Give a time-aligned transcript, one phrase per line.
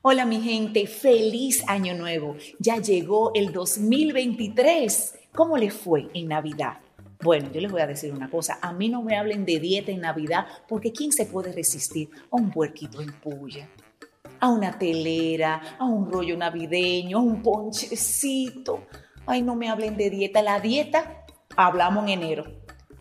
[0.00, 2.36] Hola mi gente, feliz año nuevo.
[2.60, 5.18] Ya llegó el 2023.
[5.34, 6.78] ¿Cómo les fue en Navidad?
[7.20, 9.90] Bueno, yo les voy a decir una cosa, a mí no me hablen de dieta
[9.90, 13.68] en Navidad porque ¿quién se puede resistir a un puerquito en puya?
[14.38, 18.86] A una telera, a un rollo navideño, a un ponchecito.
[19.26, 20.42] Ay, no me hablen de dieta.
[20.42, 22.44] La dieta hablamos en enero.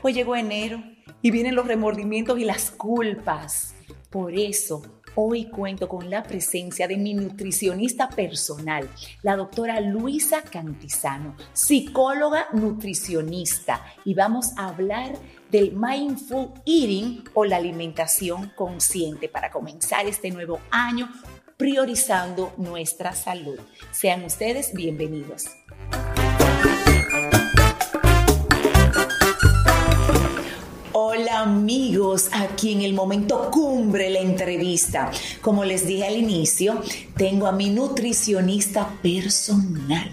[0.02, 0.82] Pues llegó enero
[1.22, 3.76] y vienen los remordimientos y las culpas.
[4.10, 8.88] Por eso Hoy cuento con la presencia de mi nutricionista personal,
[9.24, 15.18] la doctora Luisa Cantizano, psicóloga nutricionista, y vamos a hablar
[15.50, 21.12] del mindful eating o la alimentación consciente para comenzar este nuevo año
[21.58, 23.58] priorizando nuestra salud.
[23.90, 25.48] Sean ustedes bienvenidos.
[31.38, 35.12] Amigos, aquí en el momento cumbre la entrevista.
[35.42, 36.82] Como les dije al inicio,
[37.16, 40.12] tengo a mi nutricionista personal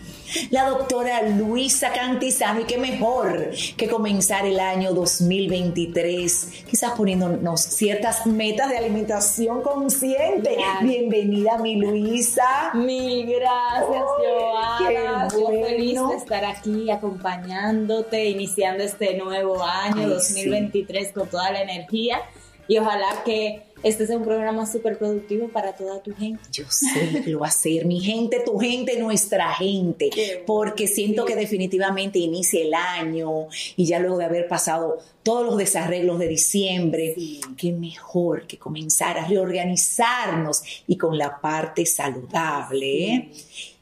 [0.51, 2.61] la doctora Luisa Cantizano.
[2.61, 10.57] Y qué mejor que comenzar el año 2023, quizás poniéndonos ciertas metas de alimentación consciente.
[10.83, 12.73] Bienvenida, mi Luisa.
[12.75, 15.29] Mil gracias, Joana.
[15.29, 22.19] Yo feliz de estar aquí acompañándote, iniciando este nuevo año 2023 con toda la energía.
[22.67, 26.43] Y ojalá que este es un programa súper productivo para toda tu gente.
[26.51, 30.11] Yo sé que lo va a ser, mi gente, tu gente, nuestra gente,
[30.47, 33.47] porque siento que definitivamente inicia el año
[33.77, 37.15] y ya luego de haber pasado todos los desarreglos de diciembre,
[37.59, 43.29] qué mejor que comenzar a reorganizarnos y con la parte saludable.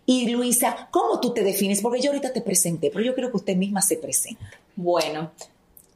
[0.05, 1.81] Y Luisa, ¿cómo tú te defines?
[1.81, 4.51] Porque yo ahorita te presenté, pero yo creo que usted misma se presenta.
[4.75, 5.31] Bueno,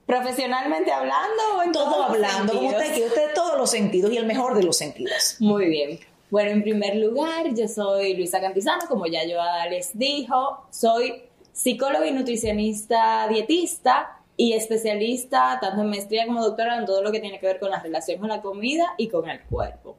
[0.06, 4.27] Profesionalmente hablando o en todo hablando, como usted quiere, usted todos los sentidos y el
[4.27, 5.37] mejor de los sentidos.
[5.41, 5.99] Muy bien.
[6.31, 11.22] Bueno, en primer lugar, yo soy Luisa Cantizano, como ya Joada les dijo, soy
[11.53, 17.21] psicóloga y nutricionista dietista y especialista tanto en maestría como doctora en todo lo que
[17.21, 19.97] tiene que ver con la relación con la comida y con el cuerpo.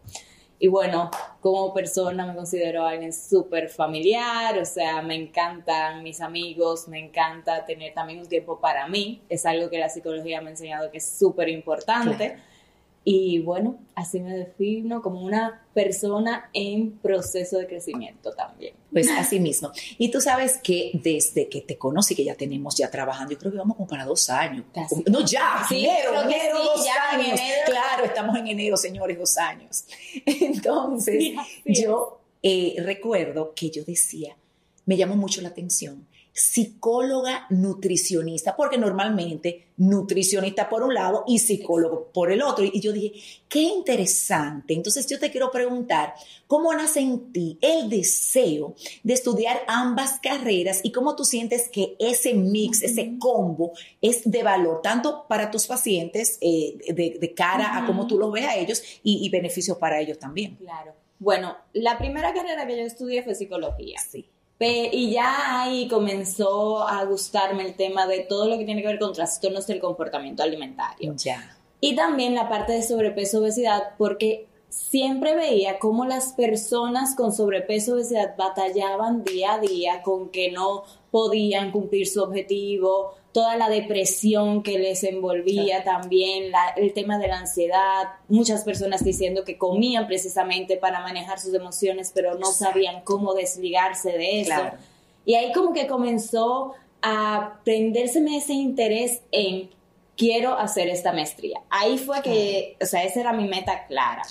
[0.59, 6.88] Y bueno, como persona me considero alguien súper familiar, o sea, me encantan mis amigos,
[6.88, 10.51] me encanta tener también un tiempo para mí, es algo que la psicología me ha
[10.51, 12.38] enseñado que es súper importante.
[13.09, 18.75] Y bueno, así me defino como una persona en proceso de crecimiento también.
[18.91, 19.72] Pues así mismo.
[19.97, 23.53] Y tú sabes que desde que te conocí, que ya tenemos ya trabajando, yo creo
[23.53, 24.66] que vamos como para dos años.
[25.09, 27.40] No, ya, sí, enero, enero, dos años.
[27.66, 29.85] Claro, estamos en enero, señores, dos años.
[30.25, 31.31] Entonces,
[31.63, 34.35] yo eh, recuerdo que yo decía,
[34.85, 36.06] me llamó mucho la atención
[36.37, 42.63] psicóloga nutricionista, porque normalmente nutricionista por un lado y psicólogo por el otro.
[42.63, 44.75] Y yo dije, qué interesante.
[44.75, 46.13] Entonces yo te quiero preguntar,
[46.45, 51.95] ¿cómo nace en ti el deseo de estudiar ambas carreras y cómo tú sientes que
[51.97, 57.87] ese mix, ese combo es de valor, tanto para tus pacientes, eh, de, cara a
[57.87, 60.55] cómo tú los ves a ellos y, y beneficios para ellos también?
[60.57, 60.93] Claro.
[61.17, 64.00] Bueno, la primera carrera que yo estudié fue psicología.
[64.07, 64.29] Sí.
[64.59, 69.00] Y ya ahí comenzó a gustarme el tema de todo lo que tiene que ver
[69.00, 71.13] con trastornos del comportamiento alimentario.
[71.15, 71.57] Ya.
[71.80, 77.94] Y también la parte de sobrepeso obesidad, porque siempre veía cómo las personas con sobrepeso
[77.94, 84.63] obesidad batallaban día a día con que no podían cumplir su objetivo, toda la depresión
[84.63, 90.75] que les envolvía también, el tema de la ansiedad, muchas personas diciendo que comían precisamente
[90.75, 94.60] para manejar sus emociones, pero no sabían cómo desligarse de eso.
[95.24, 96.74] Y ahí como que comenzó
[97.04, 99.69] a prendérseme ese interés en
[100.16, 101.62] quiero hacer esta maestría.
[101.69, 104.24] Ahí fue que, o sea, esa era mi meta clara.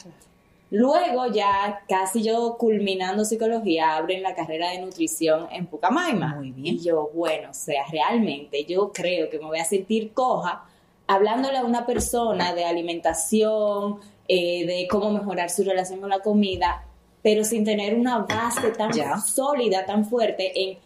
[0.70, 6.34] Luego ya casi yo culminando psicología, abren la carrera de nutrición en Pucamaima.
[6.36, 6.74] Muy bien.
[6.74, 10.64] Y yo, bueno, o sea, realmente yo creo que me voy a sentir coja
[11.06, 16.84] hablándole a una persona de alimentación, eh, de cómo mejorar su relación con la comida,
[17.22, 20.78] pero sin tener una base tan sólida, tan fuerte en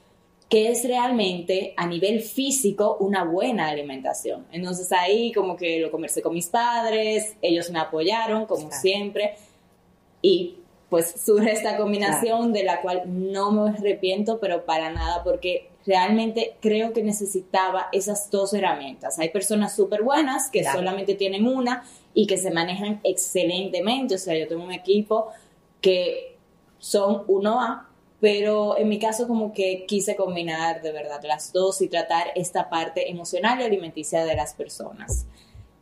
[0.51, 4.47] qué es realmente a nivel físico una buena alimentación.
[4.53, 9.37] Entonces ahí como que lo conversé con mis padres, ellos me apoyaron como siempre
[10.23, 10.57] y
[10.89, 16.57] pues surge esta combinación de la cual no me arrepiento, pero para nada, porque realmente
[16.61, 19.19] creo que necesitaba esas dos herramientas.
[19.21, 20.81] Hay personas súper buenas que Claro.
[20.81, 24.17] solamente tienen una y que se manejan excelentemente.
[24.17, 25.29] O sea, yo tengo un equipo
[25.81, 26.37] que
[26.79, 27.87] son 1A,
[28.21, 32.69] pero en mi caso como que quise combinar de verdad las dos y tratar esta
[32.69, 35.27] parte emocional y alimenticia de las personas.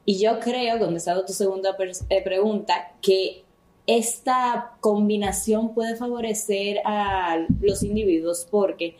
[0.05, 1.76] Y yo creo, contestando tu segunda
[2.11, 3.44] eh, pregunta, que
[3.88, 8.96] esta combinación puede favorecer a los individuos porque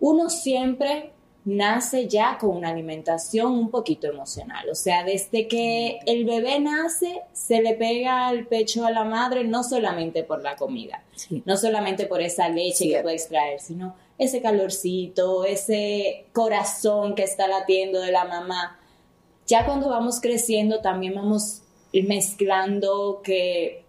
[0.00, 1.12] uno siempre
[1.44, 4.68] nace ya con una alimentación un poquito emocional.
[4.70, 9.44] O sea, desde que el bebé nace, se le pega al pecho a la madre
[9.44, 11.42] no solamente por la comida, Sí.
[11.44, 17.46] no solamente por esa leche que puede extraer, sino ese calorcito, ese corazón que está
[17.46, 18.80] latiendo de la mamá.
[19.46, 21.62] Ya cuando vamos creciendo también vamos
[22.02, 23.84] mezclando que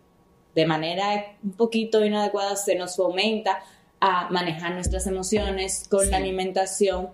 [0.56, 3.59] de manera un poquito inadecuada se nos fomenta
[4.00, 6.12] a manejar nuestras emociones con Sí.
[6.12, 7.09] la alimentación.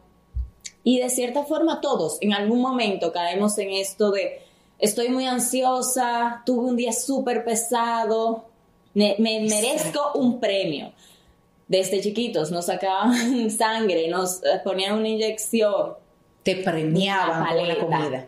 [0.84, 4.42] Y de cierta forma todos en algún momento caemos en esto de
[4.80, 8.46] estoy muy ansiosa, tuve un día súper pesado,
[8.94, 10.92] me, me merezco un premio.
[11.70, 15.94] Desde chiquitos nos sacaban sangre, nos eh, ponían una inyección,
[16.44, 18.28] Te premiaban con la comida.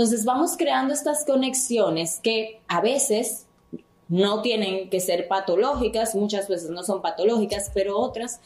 [0.00, 3.44] Entonces vamos creando estas conexiones que a veces
[4.08, 8.40] no tienen que ser patológicas, muchas veces no son patológicas, pero otras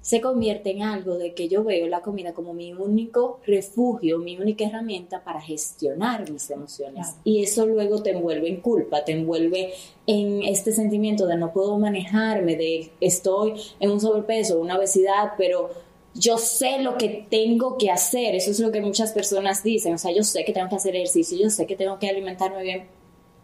[0.00, 4.38] se convierten en algo de que yo veo la comida como mi único refugio, mi
[4.38, 7.06] única herramienta para gestionar mis emociones.
[7.06, 7.20] Claro.
[7.22, 9.72] Y eso luego te envuelve en culpa, te envuelve
[10.08, 15.70] en este sentimiento de no puedo manejarme, de estoy en un sobrepeso, una obesidad, pero
[16.18, 19.98] yo sé lo que tengo que hacer, eso es lo que muchas personas dicen, o
[19.98, 22.84] sea, yo sé que tengo que hacer ejercicio, yo sé que tengo que alimentarme bien,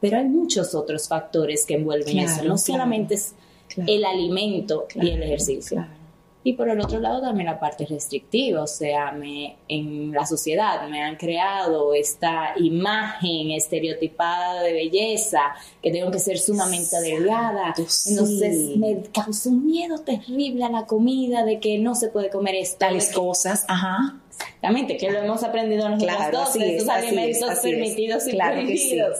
[0.00, 2.58] pero hay muchos otros factores que envuelven Claro, eso, no claro.
[2.58, 3.34] solamente es
[3.68, 3.90] Claro.
[3.90, 5.86] el alimento y el ejercicio.
[6.44, 10.88] Y por el otro lado también la parte restrictiva, o sea, me, en la sociedad
[10.88, 15.40] me han creado esta imagen estereotipada de belleza,
[15.80, 17.74] que tengo que ser sumamente delgada.
[17.86, 18.10] sí.
[18.10, 22.56] Entonces me causa un miedo terrible a la comida, de que no se puede comer
[22.56, 22.78] esto.
[22.78, 24.18] Tales que- cosas, ajá.
[24.30, 27.58] Exactamente, que lo hemos aprendido nosotros Claro, dos, así es, es, alimentos es.
[27.60, 28.88] permitidos y Claro que sí.
[28.88, 29.18] prohibidos.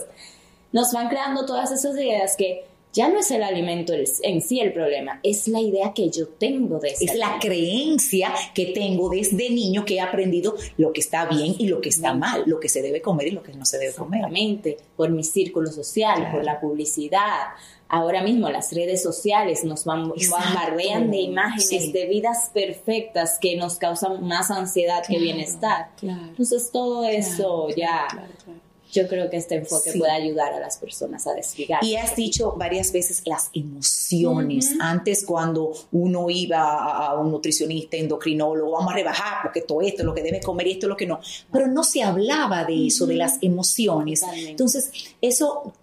[0.73, 4.71] Nos van creando todas esas ideas que ya no es el alimento en sí el
[4.71, 9.49] problema, es la idea que yo tengo de ese Es la creencia que tengo desde
[9.49, 12.69] niño que he aprendido lo que está bien y lo que está mal, lo que
[12.69, 14.19] se debe comer y lo que no se debe comer.
[14.19, 16.31] Exactamente, por mi círculo social, Claro.
[16.35, 17.47] por la publicidad.
[17.89, 21.91] Ahora mismo las redes sociales nos bombardean de imágenes Sí.
[21.91, 25.89] de vidas perfectas que nos causan más ansiedad que bienestar.
[25.99, 26.21] claro.
[26.29, 28.59] Entonces todo eso ya, claro, claro.
[28.93, 29.99] Yo creo que este enfoque Sí.
[29.99, 31.83] puede ayudar a las personas a desligar.
[31.83, 34.71] Y has dicho varias veces las emociones.
[34.71, 34.77] Ujú.
[34.81, 36.61] Antes cuando uno iba
[37.07, 40.67] a- un nutricionista, endocrinólogo, vamos a rebajar porque todo esto es lo que debe comer
[40.67, 41.19] y esto es lo que no.
[41.51, 44.19] Pero no se hablaba de eso, de las emociones.
[44.21, 44.51] Totalmente.
[44.51, 45.73] Entonces, eso,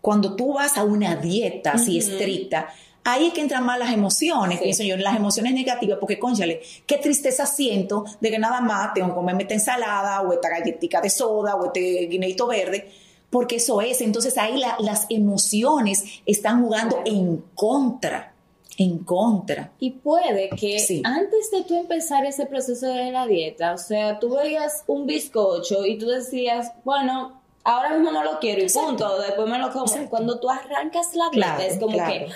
[0.00, 2.10] cuando tú vas a una dieta así Ujú.
[2.12, 2.68] estricta,
[3.12, 4.64] ahí es que entran más las emociones, Sí.
[4.64, 9.08] pienso yo, las emociones negativas, porque, conchale, qué tristeza siento de que nada más tengo
[9.08, 12.90] que comerme esta ensalada o esta galletita de soda o este guineito verde,
[13.30, 14.00] porque eso es.
[14.00, 17.10] Entonces ahí la- las emociones están jugando Claro.
[17.18, 18.34] en contra,
[18.76, 19.72] en contra.
[19.78, 21.02] Y puede que Sí.
[21.04, 25.84] antes de tú empezar ese proceso de la dieta, o sea, tú veías un bizcocho
[25.84, 28.88] y tú decías, bueno, ahora mismo no lo quiero y Exacto.
[28.88, 29.84] punto, después me lo como.
[29.84, 30.08] Exacto.
[30.10, 32.12] Cuando tú arrancas la dieta Claro, es como claro.
[32.12, 32.28] que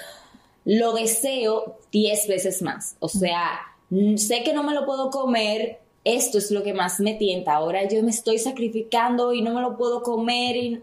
[0.64, 2.96] lo deseo 10 veces más.
[3.00, 3.60] O sea,
[4.16, 7.54] sé que no me lo puedo comer, esto es lo que más me tienta.
[7.54, 10.56] Ahora yo me estoy sacrificando y no me lo puedo comer.
[10.56, 10.82] Y...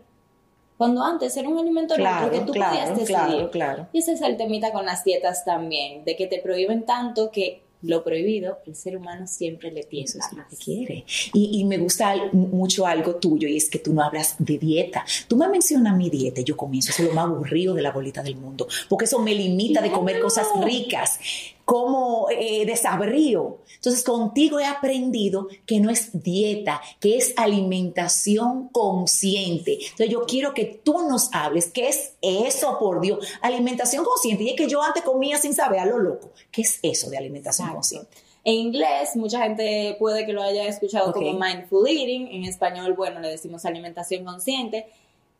[0.77, 3.05] Cuando antes era un alimento que tú podías decidir.
[3.05, 3.87] claro, claro.
[3.93, 7.61] Y ese es el temita con las dietas también, de que te prohíben tanto que
[7.83, 11.05] lo prohibido, el ser humano siempre le Eso tiende es lo que quiere.
[11.33, 14.57] Y, y me gusta al- mucho algo tuyo y es que tú no hablas de
[14.57, 15.03] dieta.
[15.27, 17.91] Tú me mencionas mi dieta y yo comienzo, eso es lo más aburrido de la
[17.91, 21.19] bolita del mundo, porque eso me limita de comer cosas ricas.
[21.65, 23.59] Como eh, desabrío.
[23.75, 29.73] Entonces contigo he aprendido que no es dieta, que es alimentación consciente.
[29.81, 33.25] Entonces yo quiero que tú nos hables, ¿qué es eso, por Dios?
[33.41, 34.43] Alimentación consciente.
[34.43, 36.31] Y es que yo antes comía sin saber a lo loco.
[36.51, 38.09] ¿Qué es eso de alimentación consciente?
[38.43, 42.27] En inglés, mucha gente puede que lo haya escuchado como mindful eating.
[42.27, 44.87] En español, bueno, le decimos alimentación consciente.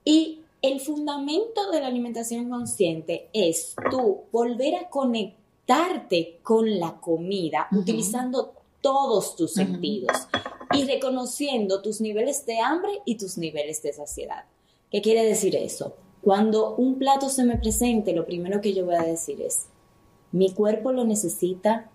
[0.06, 4.90] Y el fundamento de la alimentación consciente es tú volver a
[5.66, 10.28] conectarte con la comida utilizando todos tus sentidos
[10.74, 14.46] y reconociendo tus niveles de hambre y tus niveles de saciedad.
[14.90, 15.96] ¿Qué quiere decir eso?
[16.22, 19.68] Cuando un plato se me presente, lo primero que yo voy a decir es,
[20.32, 21.90] mi cuerpo lo necesita,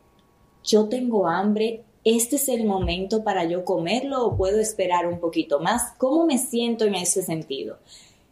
[0.65, 5.61] yo tengo hambre, este es el momento para yo comerlo o puedo esperar un poquito
[5.61, 5.93] más.
[5.99, 7.79] ¿Cómo me siento en ese sentido?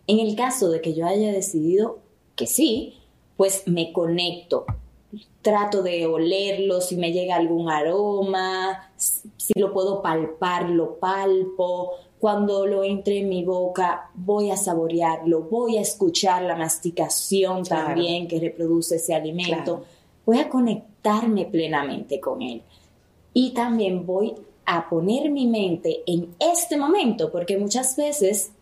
[0.07, 1.99] En el caso de que yo haya decidido
[2.37, 2.95] que sí,
[3.37, 4.67] pues me conecto,
[5.45, 11.93] trato de olerlo, si me llega algún aroma, si lo puedo palpar, lo palpo.
[12.19, 18.27] Cuando lo entre en mi boca, voy a saborearlo, voy a escuchar la masticación también
[18.27, 19.85] que reproduce ese alimento.
[20.25, 22.63] Voy a conectarme plenamente con él.
[23.35, 24.35] Y también voy
[24.65, 28.53] a poner mi mente en este momento, porque muchas veces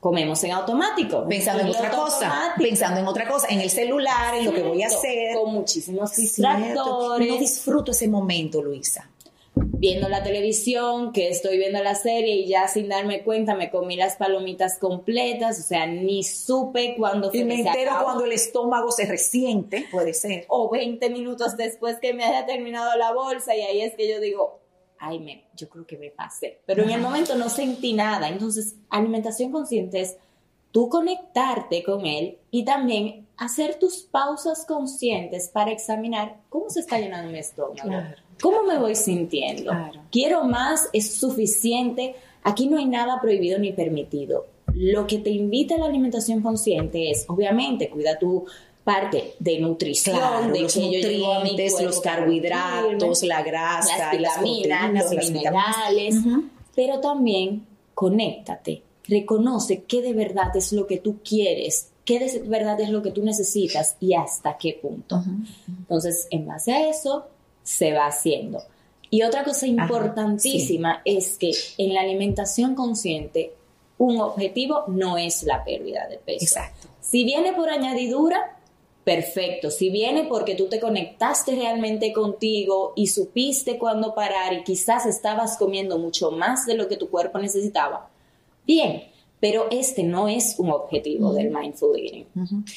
[0.00, 1.26] comemos en automático.
[1.28, 4.82] Pensando en otra cosa, pensando en otra cosa, en el celular, en lo que voy
[4.82, 5.34] a hacer.
[5.34, 7.28] Con muchísimos distractores.
[7.28, 9.10] No disfruto ese momento, Luisa.
[9.54, 13.96] Viendo la televisión, que estoy viendo la serie y ya sin darme cuenta me comí
[13.96, 17.40] las palomitas completas, o sea, ni supe cuándo fue.
[17.40, 20.44] Y me entero cuando el estómago se resiente, puede ser.
[20.48, 24.20] O 20 minutos después que me haya terminado la bolsa y ahí es que yo
[24.20, 24.60] digo,
[24.98, 26.60] ay, me, yo creo que me pasé.
[26.66, 28.28] Pero en el momento no sentí nada.
[28.28, 30.16] Entonces, alimentación consciente es
[30.72, 36.98] tú conectarte con él y también hacer tus pausas conscientes para examinar cómo se está
[36.98, 37.90] llenando mi estómago,
[38.40, 39.72] cómo me voy sintiendo.
[40.10, 42.16] Quiero más, es suficiente.
[42.42, 44.46] Aquí no hay nada prohibido ni permitido.
[44.74, 48.44] Lo que te invita a la alimentación consciente es, obviamente, cuida tu
[48.86, 56.14] parte de nutrición, de los que nutrientes, los carbohidratos, la grasa, las, vitaminas, los minerales,
[56.72, 62.80] pero también conéctate, reconoce qué de verdad es lo que tú quieres, qué de verdad
[62.80, 65.20] es lo que tú necesitas y hasta qué punto.
[65.66, 67.26] Entonces, en base a eso,
[67.64, 68.62] se va haciendo.
[69.10, 73.52] Y otra cosa importantísima es que en la alimentación consciente,
[73.98, 76.44] un objetivo no es la pérdida de peso.
[76.44, 76.86] Exacto.
[77.00, 78.55] Si viene por añadidura,
[79.06, 79.70] perfecto.
[79.70, 85.56] Si viene porque tú te conectaste realmente contigo y supiste cuándo parar y quizás estabas
[85.58, 88.10] comiendo mucho más de lo que tu cuerpo necesitaba,
[88.66, 89.04] bien.
[89.38, 92.26] Pero este no es un objetivo del mindful eating.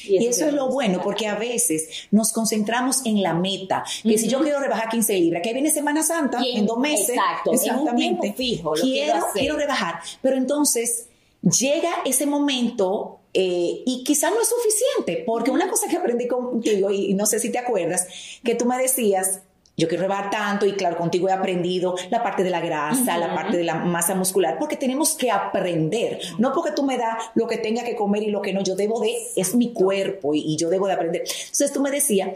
[0.04, 3.82] Y, eso, es lo bueno, porque a veces nos concentramos en la meta.
[4.02, 7.16] Que si yo quiero rebajar 15 libras, que viene Semana Santa, en dos meses.
[7.16, 8.26] Exacto, exactamente.
[8.26, 8.72] En un fijo.
[8.72, 10.00] quiero, quiero rebajar.
[10.20, 11.08] Pero entonces
[11.42, 16.90] llega ese momento eh, y quizás no es suficiente, porque una cosa que aprendí contigo,
[16.90, 18.06] y, no sé si te acuerdas,
[18.42, 19.40] que tú me decías,
[19.76, 23.34] yo quiero rebar tanto y claro, contigo he aprendido la parte de la grasa, la
[23.34, 27.46] parte de la masa muscular, porque tenemos que aprender, no porque tú me das lo
[27.46, 30.40] que tenga que comer y lo que no, yo debo de, es mi cuerpo y,
[30.40, 31.22] y yo debo de aprender.
[31.22, 32.30] Entonces tú me decías,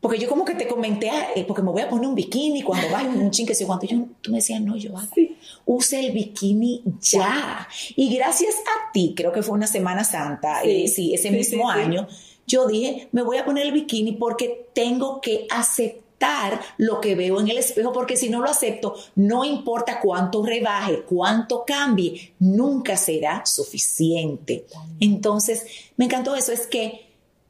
[0.00, 2.88] porque yo como que te comenté, eh, porque me voy a poner un bikini cuando
[2.90, 3.86] vaya un chin que se cuánto.
[3.86, 5.29] Yo, tú me decías, no, yo sí.
[5.70, 7.68] Use el bikini ya.
[7.94, 12.08] Y gracias a ti, creo que fue una Semana Santa, sí, eh, ese mismo año,
[12.46, 17.38] yo dije, me voy a poner el bikini porque tengo que aceptar lo que veo
[17.40, 22.96] en el espejo, porque si no lo acepto, no importa cuánto rebaje, cuánto cambie, nunca
[22.96, 24.66] será suficiente.
[24.98, 25.64] Entonces,
[25.96, 27.06] me encantó eso, es que,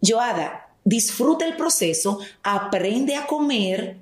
[0.07, 3.97] Joada, disfruta el proceso, aprende a comer,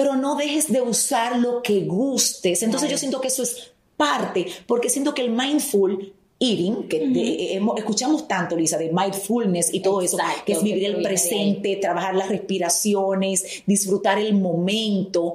[0.00, 2.62] pero no dejes de usar lo que gustes.
[2.62, 8.26] Entonces yo siento que eso es parte, porque siento que el mindful eating, que escuchamos
[8.26, 10.16] tanto, Lisa, de mindfulness y todo eso,
[10.46, 15.34] que es vivir el presente, trabajar las respiraciones, disfrutar el momento.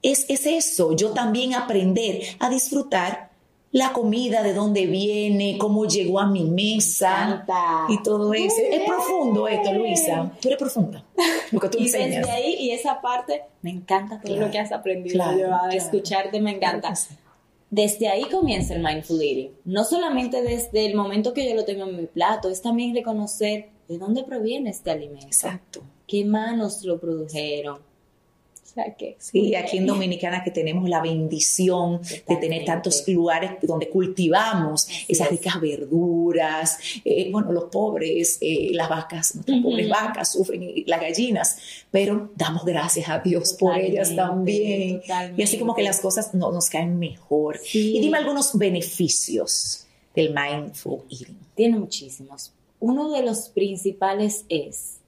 [0.00, 3.27] Es, es eso, yo también aprender a disfrutar
[3.70, 7.44] la comida, de dónde viene, cómo llegó a mi mesa
[7.88, 8.56] y todo eso.
[8.70, 10.32] Es profundo esto, Luisa.
[10.40, 11.04] Tú eres profunda.
[11.52, 12.26] Lo que tú y enseñas.
[12.26, 15.22] desde ahí, y esa parte, me encanta todo lo que has aprendido.
[15.22, 16.94] a escucharte me encanta.
[17.70, 19.52] Desde ahí comienza el mindful eating.
[19.64, 23.70] No solamente desde el momento que yo lo tengo en mi plato, es también reconocer
[23.88, 25.26] de dónde proviene este alimento.
[25.26, 25.82] Exacto.
[26.06, 27.87] ¿Qué manos lo produjeron?
[28.82, 29.16] Sea que...
[29.18, 35.30] Sí, aquí en Dominicana que tenemos la bendición de tener tantos lugares donde cultivamos esas
[35.30, 41.00] ricas verduras, eh, bueno, los pobres, eh, las vacas, nuestras pobres vacas sufren, y las
[41.00, 41.58] gallinas,
[41.90, 45.02] pero damos gracias a Dios por ellas también.
[45.36, 47.60] Y así como que las cosas no, nos caen mejor.
[47.72, 51.38] Y dime algunos beneficios del mindful eating.
[51.54, 52.52] Tiene muchísimos.
[52.80, 54.98] Uno de los principales es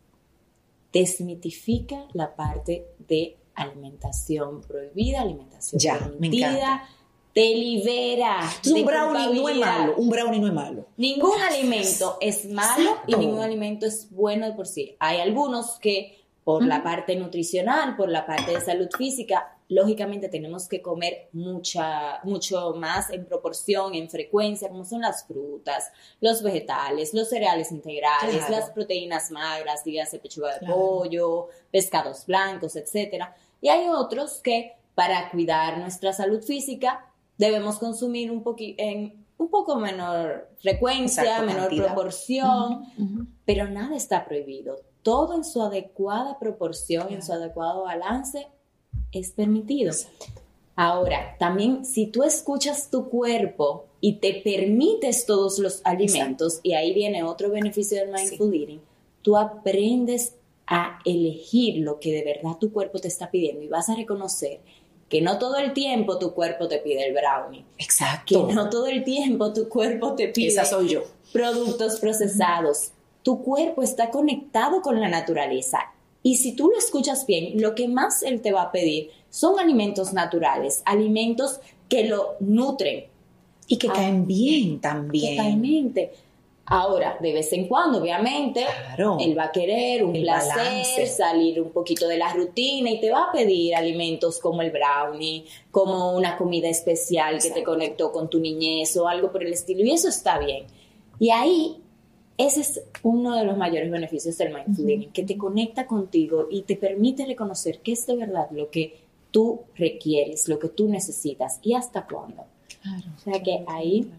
[0.93, 6.89] desmitifica la parte de alimentación prohibida, alimentación Ya, permitida,
[7.33, 8.41] te libera.
[8.43, 10.87] Entonces, de un brownie no es malo, un brownie no es malo.
[10.97, 13.17] Ningún alimento es malo y Exacto.
[13.19, 14.97] ningún alimento es bueno de por sí.
[14.99, 20.67] Hay algunos que por la parte nutricional, por la parte de salud física, lógicamente tenemos
[20.67, 27.15] que comer mucha, mucho más en proporción, en frecuencia, como son las frutas, los vegetales,
[27.15, 28.51] los cereales integrales, Claro.
[28.57, 30.75] las proteínas magras, dígase pechuga de Claro.
[30.75, 33.37] pollo, pescados blancos, etcétera.
[33.61, 37.07] Y hay otros que para cuidar nuestra salud física
[37.39, 41.87] debemos consumir un en un poco menor frecuencia, Exacto, menor cantidad.
[41.87, 42.85] proporción,
[43.47, 44.77] pero nada está prohibido.
[45.03, 48.49] Todo en su adecuada proporción, en su adecuado balance
[49.13, 49.95] es permitido.
[50.77, 56.93] Ahora, también si tú escuchas tu cuerpo y te permites todos los alimentos, y ahí
[56.93, 58.81] viene otro beneficio del mindful eating,
[59.23, 60.37] tú aprendes
[60.71, 64.61] a elegir lo que de verdad tu cuerpo te está pidiendo y vas a reconocer
[65.09, 68.49] que no todo el tiempo tu cuerpo te pide el brownie, que Exacto.
[68.55, 71.03] no todo el tiempo tu cuerpo te pide Esa soy yo.
[71.33, 72.93] productos procesados.
[73.23, 75.81] Tu cuerpo está conectado con la naturaleza.
[76.23, 79.59] Y si tú lo escuchas bien, lo que más él te va a pedir son
[79.59, 81.59] alimentos naturales, alimentos
[81.89, 83.07] que lo nutren
[83.67, 83.93] Y que Ah.
[83.95, 85.37] caen bien también.
[85.37, 86.13] totalmente.
[86.73, 89.17] Ahora, de vez en cuando, obviamente, Claro.
[89.21, 91.07] él va a querer un El placer, balance.
[91.09, 95.45] salir un poquito de la rutina y te va a pedir alimentos como el brownie,
[95.73, 97.71] como una comida especial que te Exacto.
[97.73, 99.83] conectó con tu niñez o algo por el estilo.
[99.85, 100.65] Y eso está bien.
[101.19, 101.77] Y ahí,
[102.39, 106.63] ese es uno de los mayores beneficios del mindful eating, que te conecta contigo y
[106.63, 108.97] te permite reconocer que es de verdad lo que
[109.33, 112.45] tú requieres, lo que tú necesitas y hasta cuándo.
[113.17, 114.11] O sea que ahí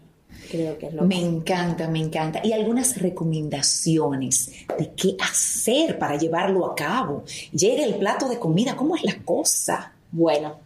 [0.50, 1.26] creo que es lo Me que...
[1.26, 2.40] encanta, me encanta.
[2.44, 7.24] Y algunas recomendaciones de qué hacer para llevarlo a cabo.
[7.52, 9.92] Llega el plato de comida, ¿cómo es la cosa?
[10.10, 10.56] Bueno,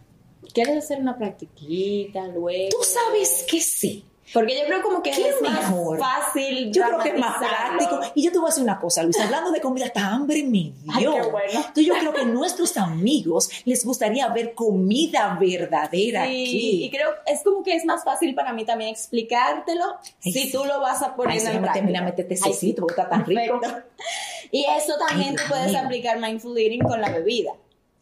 [0.53, 2.71] ¿quieres hacer una practiquita luego?
[2.71, 4.05] Tú sabes que sí.
[4.33, 8.01] Porque yo creo como que ¿Qué es más fácil Yo creo que es más práctico.
[8.15, 10.73] Y yo te voy a decir una cosa, Luis, hablando de comida, hasta hambre me
[10.93, 11.53] Ay, qué bueno.
[11.53, 16.85] Entonces yo creo que a nuestros amigos les gustaría ver comida verdadera Sí, aquí.
[16.85, 20.53] y creo es como que es más fácil para mí también explicártelo Ay, si sí.
[20.53, 22.37] tú lo vas a poner Ay, en práctica.
[22.37, 22.43] sí.
[22.53, 23.61] cecito, porque está tan rico.
[24.51, 27.53] Y eso también tú puedes aplicar mindful eating con la bebida.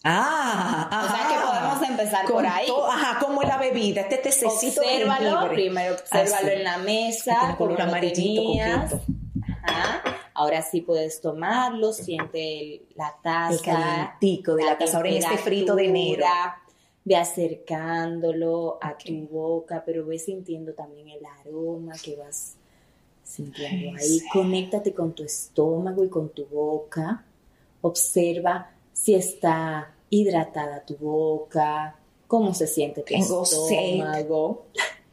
[0.05, 2.67] Ah, O sea que podemos empezar Con por ahí.
[2.67, 7.55] to- ajá, como es la bebida, este tececito Obsérvalo, primero obsérvalo Ah, en la mesa,
[7.57, 9.01] color lo amarillito.
[9.63, 10.03] Ajá.
[10.35, 13.55] Ahora sí puedes tomarlo, siente el- la taza.
[13.55, 16.25] El calientico de la taza, ahora en este frito de enero.
[17.07, 22.57] Ve acercándolo a tu boca, pero ve sintiendo también el aroma que vas
[23.23, 24.19] sintiendo Ay, ahí.
[24.21, 24.29] sí.
[24.33, 27.25] Conéctate con tu estómago y con tu boca.
[27.83, 31.97] Observa si está hidratada tu boca,
[32.27, 33.57] cómo se siente tu Tengo sed.
[33.71, 34.65] estómago.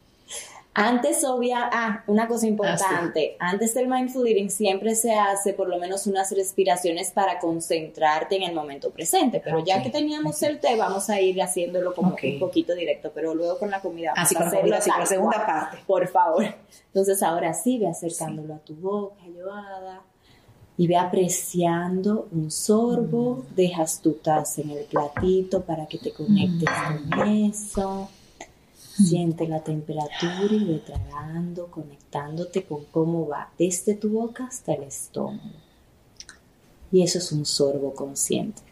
[0.74, 5.78] Antes, obvia, ah, una cosa importante, antes del mindful eating siempre se hace por lo
[5.78, 10.78] menos unas respiraciones para concentrarte en el momento presente, pero ya que teníamos el té,
[10.78, 12.22] vamos a ir haciéndolo como Ok.
[12.24, 15.80] un poquito directo, pero luego con la comida Así con la segunda parte.
[15.86, 16.46] Por favor.
[16.88, 20.04] Entonces ahora sí, ve acercándolo a tu boca, Joada,
[20.82, 26.68] y ve apreciando un sorbo, dejas tu taza en el platito para que te conectes
[26.68, 28.10] con eso.
[28.80, 34.82] Siente la temperatura y ve tragando, conectándote con cómo va desde tu boca hasta el
[34.82, 35.52] estómago.
[36.92, 38.64] Y eso es un sorbo consciente.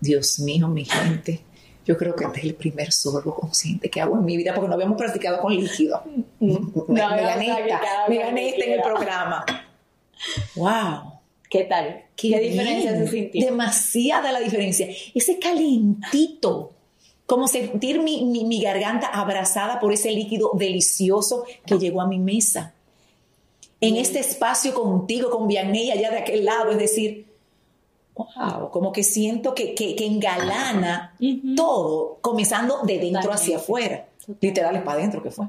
[0.00, 1.42] Dios mío, mi gente.
[1.84, 4.68] Yo creo que este es el primer sorbo consciente que hago en mi vida porque
[4.68, 6.02] no habíamos practicado con líquido.
[6.40, 9.44] me, me gané esta, practicado me con gané esta en el programa.
[10.54, 11.15] ¡Wow!
[11.50, 12.04] ¿Qué tal?
[12.16, 13.04] ¿Qué, diferencia bien.
[13.06, 13.44] se sintió?
[13.44, 14.88] Demasiada la diferencia.
[15.14, 16.72] Ese calientito,
[17.26, 22.18] como sentir mi, mi- mi garganta abrazada por ese líquido delicioso que llegó a mi
[22.18, 22.74] mesa.
[23.80, 23.98] En Mm.
[23.98, 27.26] este espacio contigo, con Vianney allá de aquel lado, es decir,
[28.16, 31.14] wow, como que siento que, que, que engalana
[31.56, 33.42] todo, comenzando de dentro Totalmente.
[33.42, 34.08] hacia afuera.
[34.40, 35.46] Literal, para adentro que fue.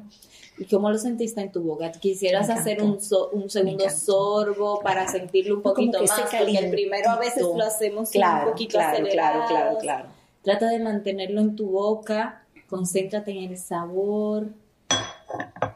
[0.59, 1.91] ¿Y cómo lo sentiste en tu boca?
[1.91, 6.19] ¿Quisieras hacer un, so- un segundo sorbo para sentirlo un poquito más?
[6.21, 9.45] Porque el primero a veces lo hacemos Claro, un poquito claro, acelerado.
[9.47, 10.05] claro, claro, claro.
[10.41, 14.47] Trata de mantenerlo en tu boca, concéntrate en el sabor,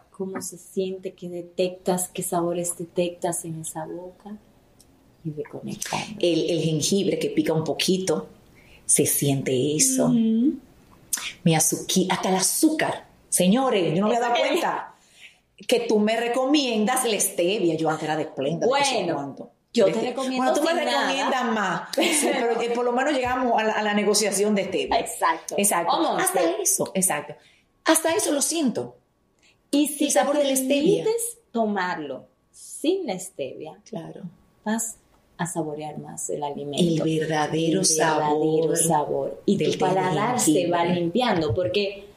[0.09, 4.35] cómo se siente, qué detectas, qué sabores detectas en esa boca
[5.23, 6.15] y ve conectando.
[6.19, 8.27] El, el jengibre que pica un poquito,
[8.85, 10.09] se siente eso.
[10.09, 13.10] Mi azuqui, hasta el azúcar.
[13.31, 14.93] Señores, yo no me había dado cuenta
[15.67, 17.75] que tú me recomiendas la stevia.
[17.75, 18.67] Yo antes era de Splenda.
[18.67, 21.07] Bueno, yo te recomiendo Bueno, tú me nada.
[21.07, 21.81] recomiendas más.
[21.95, 24.99] Sí, pero que por lo menos llegamos a la, a la negociación de stevia.
[24.99, 25.55] Exacto.
[25.57, 26.17] Exacto.
[26.17, 27.35] Hasta eso, exacto.
[27.85, 28.97] Hasta eso lo siento.
[29.71, 31.03] Y si El sabor te de la stevia.
[31.05, 34.23] permites tomarlo sin la stevia, Claro.
[34.65, 34.97] vas
[35.37, 36.77] a saborear más el alimento.
[37.05, 39.41] El verdadero El verdadero sabor.
[39.45, 42.10] Y del tu paladar se va limpiando, porque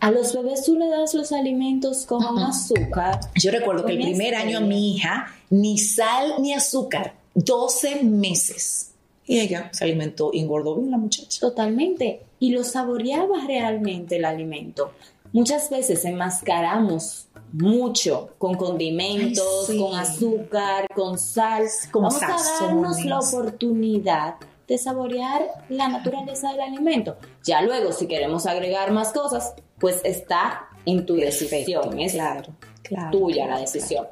[0.00, 3.20] a los bebés tú le das los alimentos con azúcar.
[3.34, 4.40] Yo recuerdo que el primer stevia.
[4.40, 8.92] año a mi hija, ni sal ni azúcar, 12 meses.
[9.26, 11.40] Y ella se alimentó, engordó bien la muchacha.
[11.40, 12.22] Totalmente.
[12.38, 14.92] Y lo saboreaba realmente el alimento.
[15.32, 19.82] Muchas veces enmascaramos mucho con condimentos, Ay, sí.
[19.82, 21.64] con azúcar, con sal.
[21.90, 23.34] Con Vamos a darnos la sazones.
[23.34, 24.34] oportunidad
[24.68, 27.16] de saborear la naturaleza del alimento.
[27.44, 31.98] Ya luego, si queremos agregar más cosas, pues está en tu decisión.
[32.00, 33.10] Es claro, claro.
[33.10, 34.06] tuya la decisión.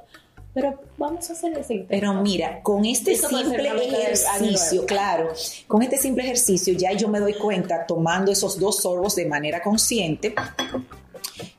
[0.55, 1.87] Pero vamos a hacer intento.
[1.89, 5.33] Pero mira, con este simple ejercicio, claro,
[5.67, 9.61] con este simple ejercicio ya yo me doy cuenta tomando esos dos sorbos de manera
[9.61, 10.33] consciente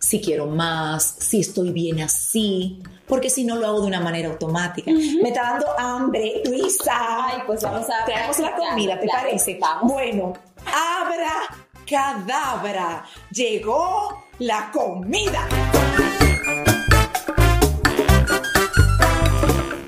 [0.06, 4.30] si quiero más, si estoy bien así, porque si no lo hago de una manera
[4.30, 4.92] automática.
[4.92, 6.94] Me está dando hambre, Luisa.
[7.28, 9.58] Ay, pues vamos a Traemos la comida, ¿te Claro, parece?
[9.60, 9.92] vamos.
[9.92, 10.34] Bueno,
[10.68, 11.34] abra
[11.90, 15.48] cadabra, llegó la comida.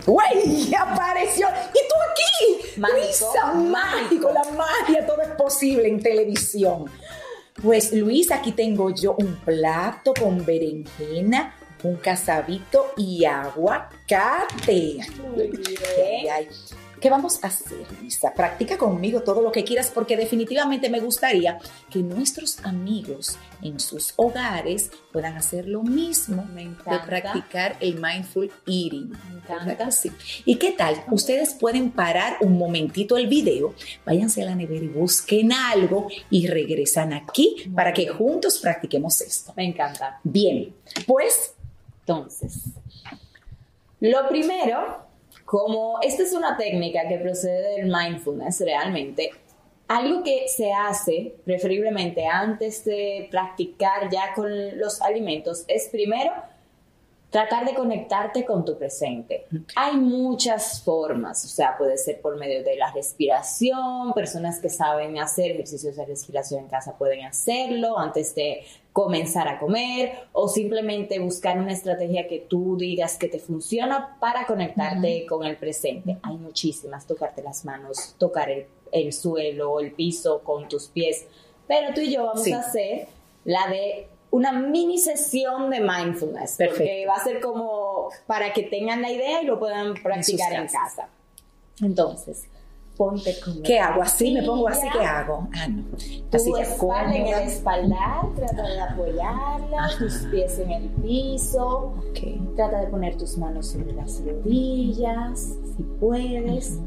[0.05, 0.73] ¡Güey!
[0.73, 1.47] ¡Apareció!
[1.47, 2.79] ¡Y tú aquí!
[2.79, 4.31] Mágico, Luisa, mágico, mágico.
[4.33, 6.85] la magia, todo es posible en televisión.
[7.61, 14.99] Pues Luisa, aquí tengo yo un plato con berenjena, un casabito y aguacate.
[15.35, 15.77] Muy bien.
[15.97, 16.47] Ay, ay.
[16.99, 18.33] ¿Qué vamos a hacer, Luisa?
[18.33, 21.59] Practica conmigo todo lo que quieras porque definitivamente me gustaría
[21.91, 28.51] que nuestros amigos en sus hogares puedan hacer lo mismo Me de practicar el mindful
[28.65, 29.09] eating.
[29.09, 29.65] Me encanta.
[29.65, 30.11] ¿Verdad que sí?
[30.45, 31.03] ¿Y qué tal?
[31.11, 36.47] Ustedes pueden parar un momentito el video, váyanse a la nevera y busquen algo y
[36.47, 39.53] regresan aquí para que juntos practiquemos esto.
[39.55, 40.19] Me encanta.
[40.23, 40.73] Bien,
[41.05, 41.53] pues
[41.99, 42.63] Entonces,
[43.99, 45.06] lo primero,
[45.47, 49.31] como esta es una técnica que procede del mindfulness realmente,
[49.87, 56.33] algo que se hace preferiblemente antes de practicar ya con los alimentos es primero
[57.29, 59.45] tratar de conectarte con tu presente.
[59.77, 65.17] Hay muchas formas, o sea, puede ser por medio de la respiración, personas que saben
[65.17, 68.65] hacer ejercicios de respiración en casa pueden hacerlo antes de
[68.97, 74.47] comenzar a comer o simplemente buscar una estrategia que tú digas que te funciona para
[74.47, 76.17] conectarte con el presente.
[76.23, 81.27] Hay muchísimas, tocarte las manos, tocar el, el suelo, el piso con tus pies,
[81.67, 82.51] pero tú y yo vamos Sí.
[82.53, 83.07] a hacer
[83.45, 87.09] la de una mini sesión de mindfulness, porque Perfecto.
[87.11, 90.81] va a ser como para que tengan la idea y lo puedan practicar en, casas.
[90.95, 91.09] casa.
[91.83, 92.47] Entonces,
[92.97, 94.01] ponte como ¿qué hago?
[94.01, 94.33] ¿Así?
[94.33, 94.87] ¿Me pongo así?
[94.91, 95.47] ¿Qué hago?
[95.53, 95.83] Ah, no.
[96.29, 101.93] Tu Así que espalda en el espaldar, trata de apoyarla, tus pies en el piso,
[102.55, 106.79] trata de poner tus manos sobre las rodillas, si puedes.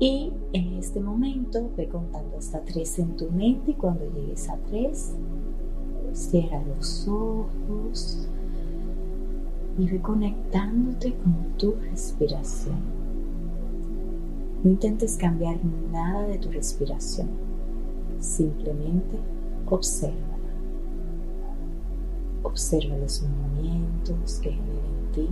[0.00, 4.56] Y en este momento ve contando hasta tres en tu mente y cuando llegues a
[4.68, 5.14] tres,
[6.12, 8.28] cierra los ojos
[9.78, 12.97] y ve conectándote con tu respiración.
[14.62, 15.58] No intentes cambiar
[15.92, 17.28] nada de tu respiración,
[18.20, 19.18] simplemente
[19.66, 20.26] obsérvala.
[22.42, 25.28] Observa los movimientos que genera en ti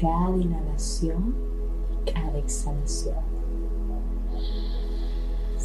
[0.00, 1.34] cada inhalación
[2.06, 3.30] y cada exhalación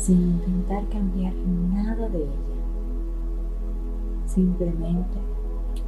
[0.06, 1.34] sin intentar cambiar
[1.74, 2.62] nada de ella,
[4.28, 5.18] simplemente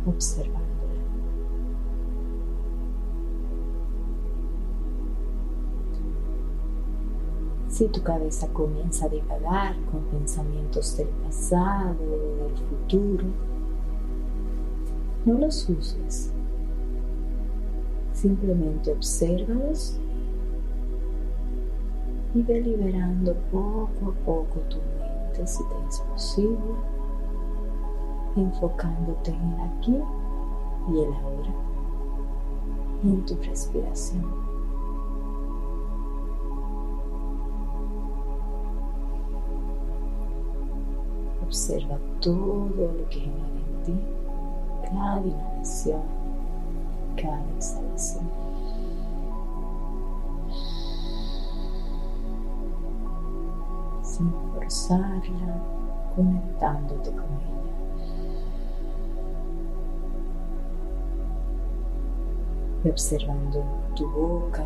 [0.07, 0.66] observándola.
[7.77, 13.25] Si tu cabeza comienza a divagar con pensamientos del pasado o del futuro,
[15.23, 16.33] no los juzgues.
[18.13, 19.99] Simplemente obsérvalos
[22.33, 26.57] y ve liberando poco a poco tu mente si te es posible,
[28.37, 30.01] enfocándote en el aquí
[30.89, 31.53] y el ahora,
[33.03, 34.46] y en tu respiración.
[41.57, 43.99] Observa todo lo que genera en ti,
[44.83, 46.03] cada inhalación,
[47.15, 48.29] cada exhalación.
[54.03, 55.63] Sin forzarla,
[56.15, 57.57] conectándote con ella.
[62.83, 63.63] Y observando
[63.95, 64.63] tu boca,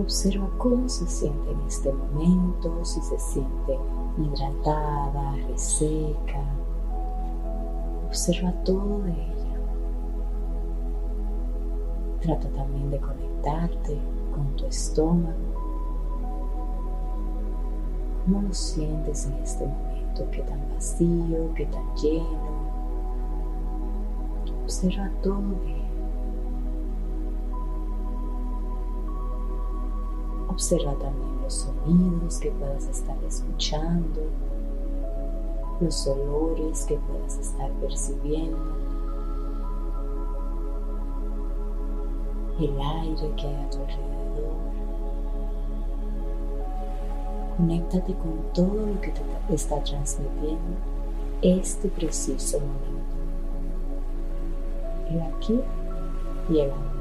[0.00, 3.78] observa cómo se siente en este momento, si se siente
[4.18, 6.42] hidratada, reseca.
[8.06, 9.58] Observa todo de ella.
[12.20, 13.98] Trata también de conectarte
[14.34, 15.34] con tu estómago.
[18.24, 20.30] ¿Cómo lo sientes en este momento?
[20.30, 21.52] ¿Qué tan vacío?
[21.54, 22.54] ¿Qué tan lleno?
[24.62, 25.84] Observa todo de ella.
[30.48, 34.22] Observa también sonidos que puedas estar escuchando,
[35.80, 38.58] los olores que puedas estar percibiendo,
[42.58, 44.74] el aire que hay a tu alrededor.
[47.56, 50.76] Conéctate con todo lo que te está transmitiendo
[51.42, 53.14] este preciso momento.
[55.10, 55.60] El aquí
[56.48, 56.93] y el ahora.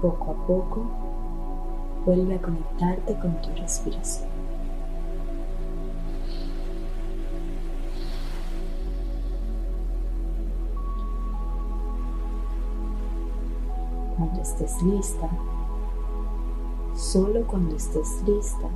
[0.00, 0.80] Poco a poco,
[2.06, 4.30] vuelve a conectarte con tu respiración.
[14.16, 15.28] Cuando estés lista,
[16.94, 18.68] solo cuando estés lista,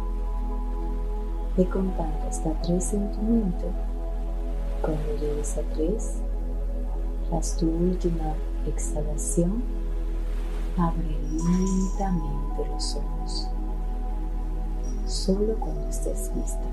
[1.57, 3.65] ve contando hasta tres en tu mente.
[4.83, 6.21] Cuando llegues a tres,
[7.33, 8.35] haz tu última
[8.67, 9.84] exhalación
[10.77, 13.49] Abre lentamente los ojos,
[15.07, 16.65] solo cuando estés lista.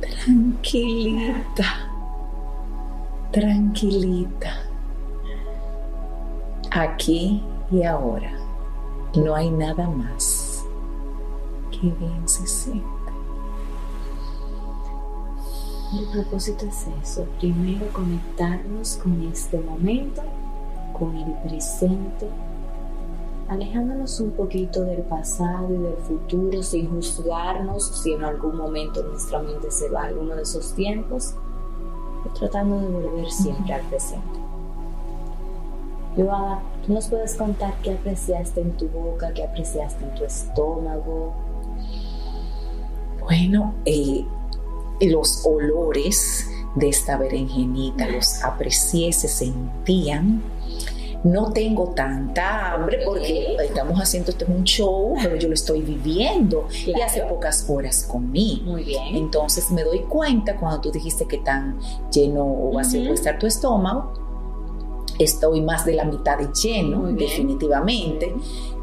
[0.00, 1.64] Tranquilita,
[3.32, 4.52] tranquilita.
[6.70, 8.32] Aquí y ahora
[9.14, 10.39] no hay nada más
[11.80, 12.72] qué bien se.
[15.98, 20.22] El propósito es eso, primero conectarnos con este momento,
[20.96, 22.28] con el presente,
[23.48, 29.42] alejándonos un poquito del pasado y del futuro sin juzgarnos si en algún momento nuestra
[29.42, 31.34] mente se va a alguno de esos tiempos,
[32.38, 34.38] tratando de volver siempre al presente.
[36.16, 41.32] Joada, ¿tú nos puedes contar qué apreciaste en tu boca, qué apreciaste en tu estómago,
[43.30, 44.24] bueno, eh,
[45.02, 50.42] los olores de esta berenjenita los aprecié, se sentían.
[51.22, 56.66] No tengo tanta hambre porque estamos haciendo este un show, pero yo lo estoy viviendo
[56.84, 58.62] y hace pocas horas comí.
[58.64, 59.14] Muy bien.
[59.14, 61.78] Entonces me doy cuenta cuando tú dijiste que tan
[62.10, 64.12] lleno o vacío puede estar tu estómago,
[65.20, 68.34] estoy más de la mitad de lleno, definitivamente.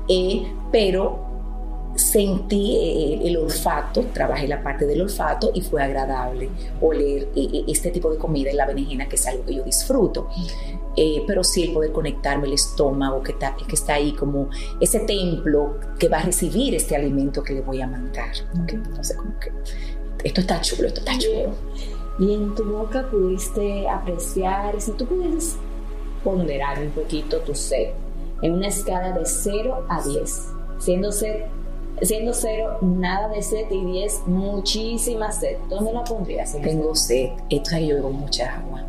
[0.08, 1.27] Eh, pero
[1.98, 7.64] sentí eh, el olfato, trabajé la parte del olfato y fue agradable oler eh, eh,
[7.68, 10.30] este tipo de comida en la berenjena, que es algo que yo disfruto.
[11.28, 15.80] pero sí el poder conectarme el estómago que está, que está ahí como ese templo
[16.00, 18.32] que va a recibir este alimento que le voy a mandar.
[18.68, 19.52] Entonces, como que
[20.24, 21.52] esto está chulo, esto está chulo.
[22.20, 25.56] Y en tu boca pudiste apreciar, si tú pudieras
[26.24, 27.90] ponderar un poquito tu sed
[28.42, 30.48] en una escala de 0 a 10,
[30.80, 31.44] siendo sed
[32.02, 35.58] Siendo cero, nada de sed y 10, muchísima sed.
[35.68, 36.56] ¿Dónde la pondrías?
[36.62, 37.32] Tengo sed.
[37.50, 38.84] Esto yo bebo mucha agua.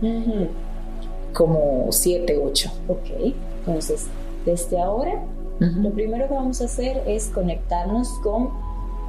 [1.32, 2.70] Como 7, 8.
[2.88, 3.34] Ok.
[3.60, 4.08] Entonces,
[4.44, 5.22] desde ahora,
[5.58, 8.50] lo primero que vamos a hacer es conectarnos con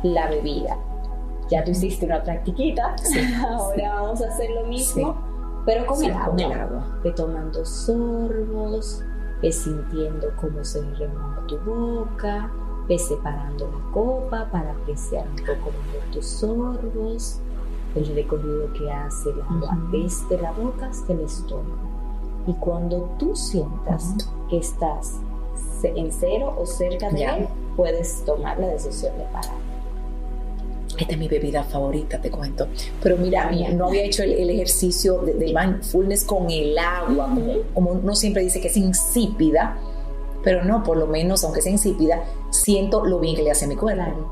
[0.03, 0.77] la bebida.
[1.49, 2.95] Ya tú hiciste una practiquita.
[3.49, 5.17] ahora vamos a hacer lo mismo,
[5.65, 6.25] pero con, el, agua.
[6.27, 6.99] con el agua.
[7.03, 9.03] Ve tomando sorbos,
[9.41, 12.49] ve sintiendo cómo se remoja tu boca
[12.89, 17.39] Ve separando la copa para apreciar un poco mejor tus sorbos,
[17.95, 21.87] el recorrido que hace el agua desde la boca hasta el estómago.
[22.47, 24.15] Y cuando tú sientas
[24.49, 25.19] que estás
[25.83, 29.53] en cero o cerca de él, puedes tomar la decisión de parar.
[30.97, 32.67] Esta es mi bebida favorita, te cuento.
[33.03, 38.15] Pero mira, no había hecho el, ejercicio de, mindfulness con el agua, como, como uno
[38.15, 39.77] siempre dice que es insípida
[40.43, 43.67] pero no, por lo menos, aunque sea insípida, siento lo bien que le hace a
[43.67, 44.31] mi cuerpo.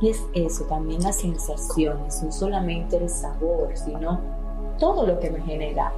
[0.00, 4.20] Y es eso, también las sensaciones, no solamente el sabor, sino
[4.78, 5.92] todo lo que me genera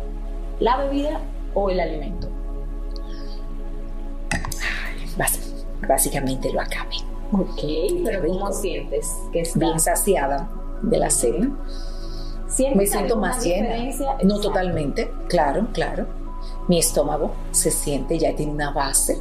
[0.59, 1.21] la bebida
[1.55, 2.29] o el alimento.
[5.87, 6.97] básicamente lo acabé.
[7.33, 9.59] Ok, pero ¿cómo sientes que estás?
[9.59, 10.49] Bien saciada
[10.83, 11.57] de la cena.
[12.75, 13.77] Me siento más llena.
[14.25, 16.07] No totalmente, claro, claro.
[16.69, 19.21] Mi estómago se siente, ya tiene una base.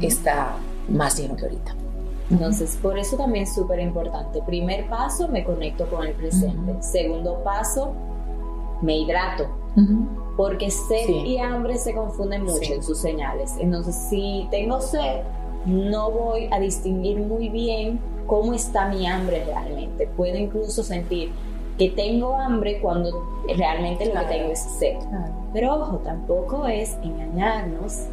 [0.00, 0.56] Está
[0.88, 1.74] más lleno que ahorita.
[2.30, 4.42] Entonces, por eso también es súper importante.
[4.42, 6.76] Primer paso, me conecto con el presente.
[6.80, 7.92] Segundo paso,
[8.82, 9.46] me hidrato.
[10.36, 13.54] Porque sed y hambre se confunden mucho en sus señales.
[13.58, 15.22] Entonces, si tengo sed,
[15.66, 20.08] no voy a distinguir muy bien cómo está mi hambre realmente.
[20.16, 21.30] Puedo incluso sentir
[21.78, 24.96] que tengo hambre cuando realmente lo que tengo es sed.
[25.52, 28.06] Pero ojo, tampoco es engañarnos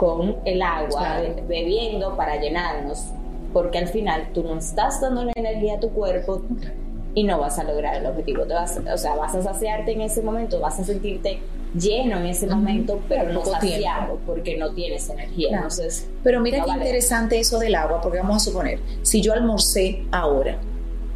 [0.00, 3.04] con el agua, bebiendo para llenarnos
[3.52, 6.40] porque al final tú no estás dando la energía a tu cuerpo
[7.14, 8.44] y no vas a lograr el objetivo.
[8.44, 11.40] Te vas, o sea, vas a saciarte en ese momento, vas a sentirte
[11.74, 15.56] lleno en ese momento, pero no saciado porque no tienes energía.
[15.56, 20.04] Entonces, pero mira qué interesante eso del agua, porque vamos a suponer, si yo almorcé
[20.12, 20.56] ahora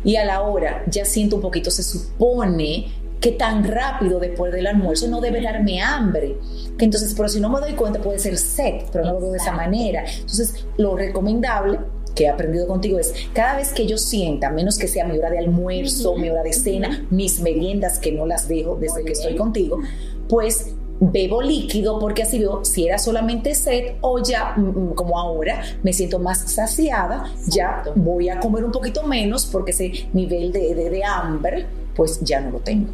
[0.04, 4.66] y a la hora ya siento un poquito, se supone que tan rápido después del
[4.66, 6.36] almuerzo no debe darme hambre.
[6.78, 9.30] Que entonces, pero si no me doy cuenta, puede ser sed, pero no lo veo
[9.32, 10.04] de esa manera.
[10.04, 11.78] Entonces, lo recomendable
[12.14, 15.30] que he aprendido contigo es cada vez que yo sienta, menos que sea mi hora
[15.30, 19.36] de almuerzo, mi hora de cena, mis meriendas que no las dejo desde que estoy
[19.36, 19.80] contigo,
[20.28, 25.18] pues bebo líquido porque así veo si era solamente sed o ya mm, mm, como
[25.18, 30.52] ahora me siento más saciada, ya voy a comer un poquito menos porque ese nivel
[30.52, 32.92] de, de, hambre pues ya no lo tengo.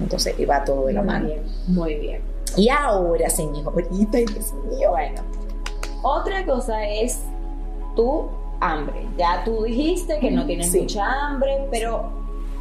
[0.00, 1.28] Entonces va todo de la mano.
[1.68, 2.22] muy bien.
[2.56, 5.22] Y ahora, señorita, Dios mío, bueno.
[6.02, 7.20] Otra cosa es
[7.94, 8.28] tú
[8.60, 9.06] hambre.
[9.16, 12.10] Ya tú dijiste que no tienes mucha hambre, pero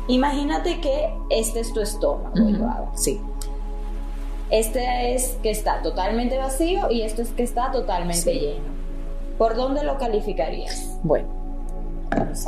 [0.08, 3.20] imagínate que este es tu estómago, Sí.
[4.50, 8.66] Este es que está totalmente vacío y este es que está totalmente lleno.
[9.38, 10.98] ¿Por dónde lo calificarías?
[11.04, 11.28] Bueno,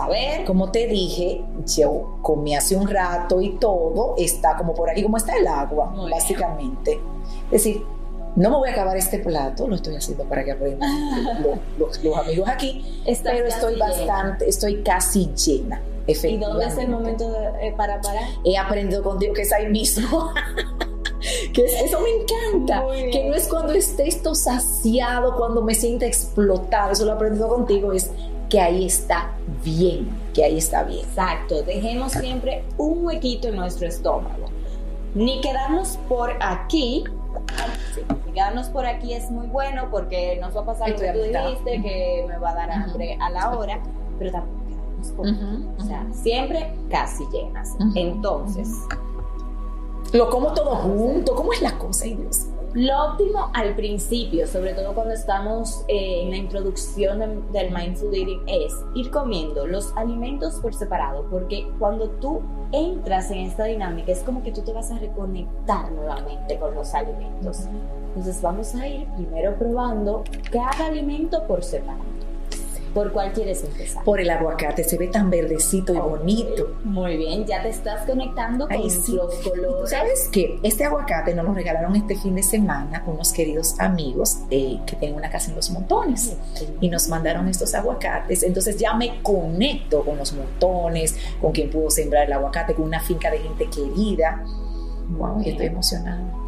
[0.09, 0.45] ver.
[0.45, 5.17] Como te dije, yo comí hace un rato y todo está como por aquí, como
[5.17, 6.99] está el agua, básicamente.
[7.45, 7.83] Es decir,
[8.35, 10.89] no me voy a acabar este plato, lo estoy haciendo para que aprendan
[11.77, 15.81] los, amigos aquí, pero estoy bastante, estoy casi llena.
[16.07, 18.23] ¿Y dónde es el momento eh, para parar?
[18.43, 20.31] He aprendido contigo que es ahí mismo.
[21.53, 26.91] que eso me encanta, que no es cuando esté esto saciado, cuando me sienta explotado,
[26.93, 28.09] eso lo he aprendido contigo, es
[28.51, 29.31] que ahí está
[29.63, 31.05] bien, que ahí está bien.
[31.05, 34.47] Exacto, dejemos siempre un huequito en nuestro estómago.
[35.15, 37.05] Ni quedarnos por aquí
[38.33, 41.81] quedarnos por aquí es muy bueno porque nos va a pasar lo que tú dijiste,
[41.81, 43.79] que me va a dar hambre a la hora,
[44.19, 45.65] pero tampoco quedarnos por aquí.
[45.77, 47.75] O sea, siempre casi llenas.
[47.95, 48.69] Entonces.
[50.13, 52.47] Lo como todo junto, ¿cómo es la cosa, Dios?
[52.73, 58.41] Lo óptimo al principio, sobre todo cuando estamos eh, en la introducción del mindful eating,
[58.47, 64.19] es ir comiendo los alimentos por separado, porque cuando tú entras en esta dinámica es
[64.19, 67.65] como que tú te vas a reconectar nuevamente con los alimentos.
[68.07, 72.10] Entonces vamos a ir primero probando cada alimento por separado.
[72.93, 74.03] ¿Por cuál quieres empezar?
[74.03, 76.75] Por el aguacate, se ve tan verdecito y bonito.
[76.83, 79.89] Muy bien, ya te estás conectando con los colores.
[79.89, 80.59] ¿Sabes qué?
[80.63, 85.17] Este aguacate nos lo regalaron este fin de semana unos queridos amigos eh, que tienen
[85.17, 86.35] una casa en Los Montones
[86.79, 88.43] y nos mandaron estos aguacates.
[88.43, 92.99] Entonces ya me conecto con los montones, con quien pudo sembrar el aguacate, con una
[92.99, 94.43] finca de gente querida.
[95.17, 96.41] Wow, estoy emocionada.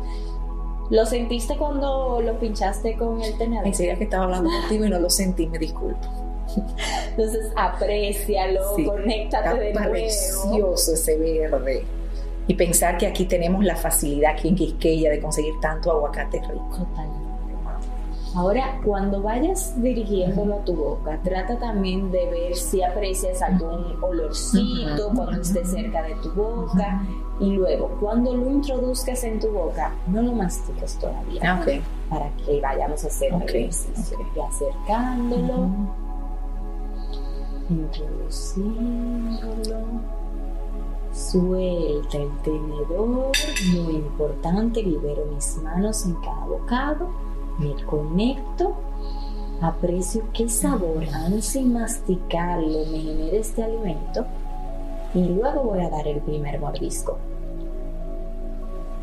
[0.89, 3.65] ¿Lo sentiste cuando lo pinchaste con el tenedor?
[3.65, 6.22] En serio que estaba hablando contigo y no lo sentí, me disculpo.
[7.09, 9.91] Entonces, aprécialo, conéctate de nuevo.
[9.91, 11.85] precioso ese verde.
[12.47, 16.69] Y pensar que aquí tenemos la facilidad aquí en Quisqueya de conseguir tanto aguacate rico.
[16.77, 17.23] Totalmente.
[18.35, 25.11] Ahora, cuando vayas dirigiéndolo a tu boca, trata también de ver si aprecias algún olorcito
[25.15, 27.05] cuando esté cerca de tu boca.
[27.39, 31.41] Y luego, cuando lo introduzcas en tu boca, no lo mastiques todavía.
[31.43, 31.63] Ah,
[32.09, 34.17] para que vayamos a hacer un ejercicio.
[34.35, 35.69] Y acercándolo
[37.73, 39.86] introduciéndolo.
[41.13, 43.31] Suelta el tenedor,
[43.73, 47.10] muy importante, libero mis manos en cada bocado,
[47.60, 48.73] me conecto,
[49.62, 54.25] aprecio qué sabor, aún sin masticarlo, me genera este alimento
[55.13, 57.17] y luego voy a dar el primer mordisco.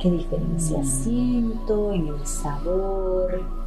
[0.00, 0.84] ¿Qué diferencia mm.
[0.84, 3.59] siento en el sabor?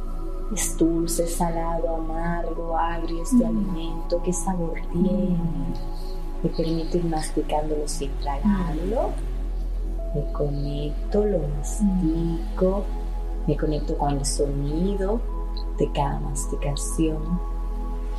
[0.54, 5.36] Es dulce, salado, amargo, agrio este alimento, qué sabor tiene.
[6.42, 9.10] Me permito ir masticándolo sin tragarlo.
[10.14, 12.84] Me conecto, lo mastico,
[13.46, 15.20] me conecto con el sonido
[15.78, 17.18] de cada masticación.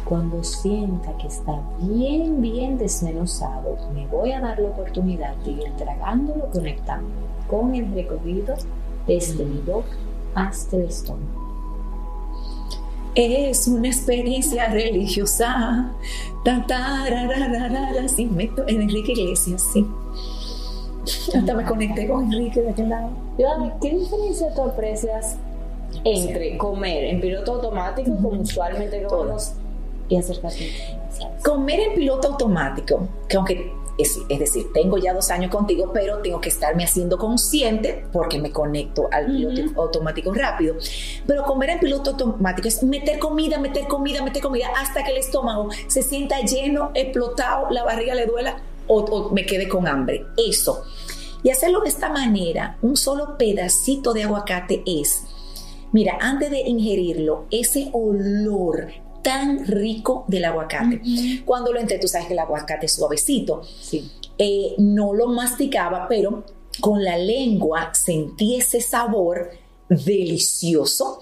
[0.03, 5.75] Cuando sienta que está bien, bien desmenuzado, me voy a dar la oportunidad de ir
[5.77, 8.55] tragándolo, conectándolo con el recorrido
[9.07, 9.95] desde mi boca
[10.35, 11.44] hasta el estómago.
[13.15, 15.91] Es una experiencia religiosa.
[16.43, 18.07] Ta, ta, ra, ra.
[18.09, 19.85] Sí, me Enrique Iglesias, sí.
[21.35, 23.09] Hasta me conecté con Enrique de aquel lado.
[23.81, 25.37] ¿qué diferencia tú aprecias
[26.03, 29.53] entre comer en piloto automático, como usualmente comemos,
[30.09, 31.31] y acercarte a información?
[31.43, 36.19] Comer en piloto automático, que aunque es, es decir, tengo ya dos años contigo, pero
[36.19, 40.75] tengo que estarme haciendo consciente porque me conecto al piloto automático rápido.
[41.25, 45.17] Pero comer en piloto automático es meter comida, meter comida, meter comida hasta que el
[45.17, 50.25] estómago se sienta lleno, explotado, la barriga le duela o, o me quede con hambre.
[50.37, 50.83] Eso.
[51.43, 55.23] Y hacerlo de esta manera, un solo pedacito de aguacate es,
[55.91, 61.01] mira, antes de ingerirlo, ese olor tan rico del aguacate.
[61.45, 63.63] Cuando lo entré, tú sabes que el aguacate es suavecito.
[63.81, 64.11] Sí.
[64.37, 66.43] Eh, no lo masticaba, pero
[66.79, 69.49] con la lengua sentí ese sabor
[69.89, 71.21] delicioso.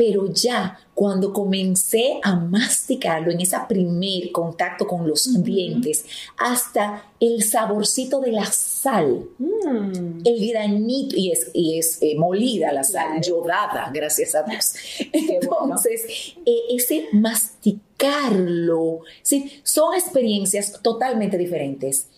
[0.00, 6.06] Pero ya cuando comencé a masticarlo en ese primer contacto con los dientes,
[6.38, 10.22] hasta el saborcito de la sal, Mm.
[10.24, 14.72] el granito, y es, y es eh, molida la sal, yodada, gracias a Dios.
[15.46, 15.64] bueno.
[15.64, 19.52] Entonces, eh, ese masticarlo, ¿sí?
[19.62, 22.08] son experiencias totalmente diferentes.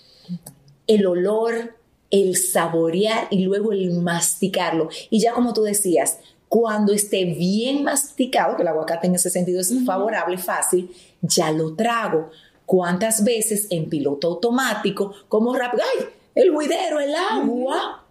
[0.86, 1.74] El olor,
[2.12, 4.88] el saborear y luego el masticarlo.
[5.10, 6.18] Y ya como tú decías,
[6.52, 10.90] cuando esté bien masticado, que el aguacate en ese sentido es favorable, fácil,
[11.22, 12.28] ya lo trago.
[12.66, 18.04] ¿Cuántas veces en piloto automático, como rápido, ay, el huidero, el agua,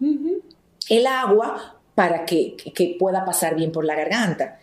[0.90, 4.60] el agua para que, que- que pueda pasar bien por la garganta?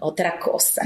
[0.00, 0.82] Otra cosa.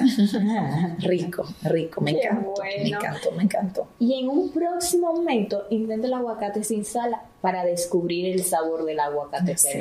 [0.98, 2.96] rico, rico, me encantó, me bueno.
[2.98, 3.88] encantó, me encantó.
[3.98, 9.00] Y en un próximo momento, intenta el aguacate sin sal para descubrir el sabor del
[9.00, 9.78] aguacate Sí.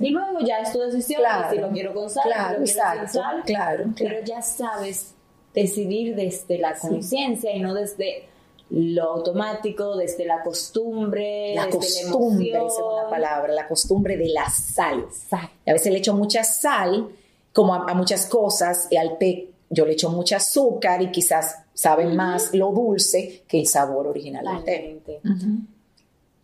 [0.00, 1.50] Y luego ya es tu decisión Claro.
[1.54, 3.42] si lo quiero con sal, Claro, si lo quiero sin sal.
[3.44, 4.24] claro, Pero claro.
[4.26, 5.14] ya sabes
[5.54, 8.24] decidir desde la conciencia y no desde
[8.70, 11.78] lo automático, desde la costumbre, La desde
[12.10, 15.06] costumbre, la esa es una palabra, la costumbre de la sal.
[15.64, 17.08] A veces le echo mucha sal,
[17.56, 21.64] como a, a muchas cosas, y al té yo le echo mucha azúcar y quizás
[21.74, 25.00] saben más lo dulce que el sabor original del té.
[25.02, 25.20] Totalmente.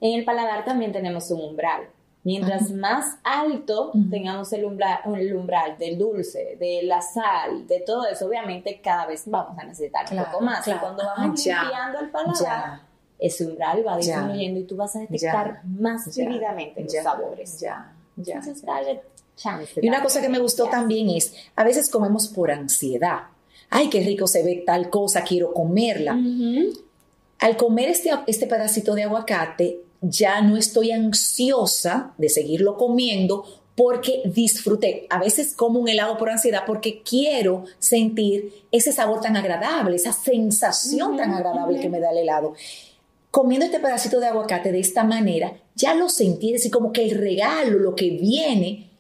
[0.00, 1.82] En el paladar también tenemos un umbral.
[2.24, 8.06] Mientras más alto tengamos el umbral, el umbral del dulce, de la sal, de todo
[8.06, 10.64] eso, obviamente cada vez vamos a necesitar un Claro, poco más.
[10.64, 10.78] claro.
[10.78, 12.82] Y cuando vamos ya, limpiando el paladar, ya.
[13.18, 14.18] ese umbral va Ya.
[14.18, 17.60] disminuyendo y tú vas a detectar más Ya, vividamente los ya, sabores.
[17.60, 18.34] Ya, ya.
[18.36, 19.02] Entonces, dale
[19.36, 19.80] chance.
[19.80, 23.22] Y una cosa que me gustó también es, a veces comemos por ansiedad.
[23.70, 26.18] Ay, qué rico se ve tal cosa, quiero comerla.
[27.38, 33.44] Al comer este, este pedacito de aguacate, ya no estoy ansiosa de seguirlo comiendo
[33.76, 35.06] porque disfruté.
[35.10, 40.12] A veces como un helado por ansiedad porque quiero sentir ese sabor tan agradable, esa
[40.12, 42.54] sensación tan agradable que me da el helado.
[43.30, 47.04] Comiendo este pedacito de aguacate de esta manera, ya lo sentí, es decir, como que
[47.04, 48.90] el regalo, lo que viene,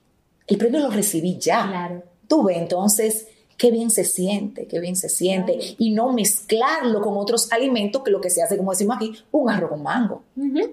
[0.46, 1.66] el premio lo recibí ya.
[1.68, 2.02] Claro.
[2.28, 5.58] Tú ves, entonces, qué bien se siente, qué bien se siente.
[5.78, 9.50] Y no mezclarlo con otros alimentos que lo que se hace, como decimos aquí, un
[9.50, 10.22] arroz con mango.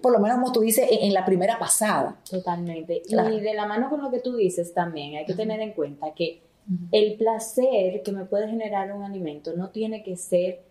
[0.02, 2.20] Por lo menos como tú dices en, en la primera pasada.
[2.30, 3.02] Totalmente.
[3.08, 3.36] Claro.
[3.36, 6.14] Y de la mano con lo que tú dices también, hay que tener en cuenta
[6.14, 6.42] que
[6.92, 10.62] el placer que me puede generar un alimento no tiene que ser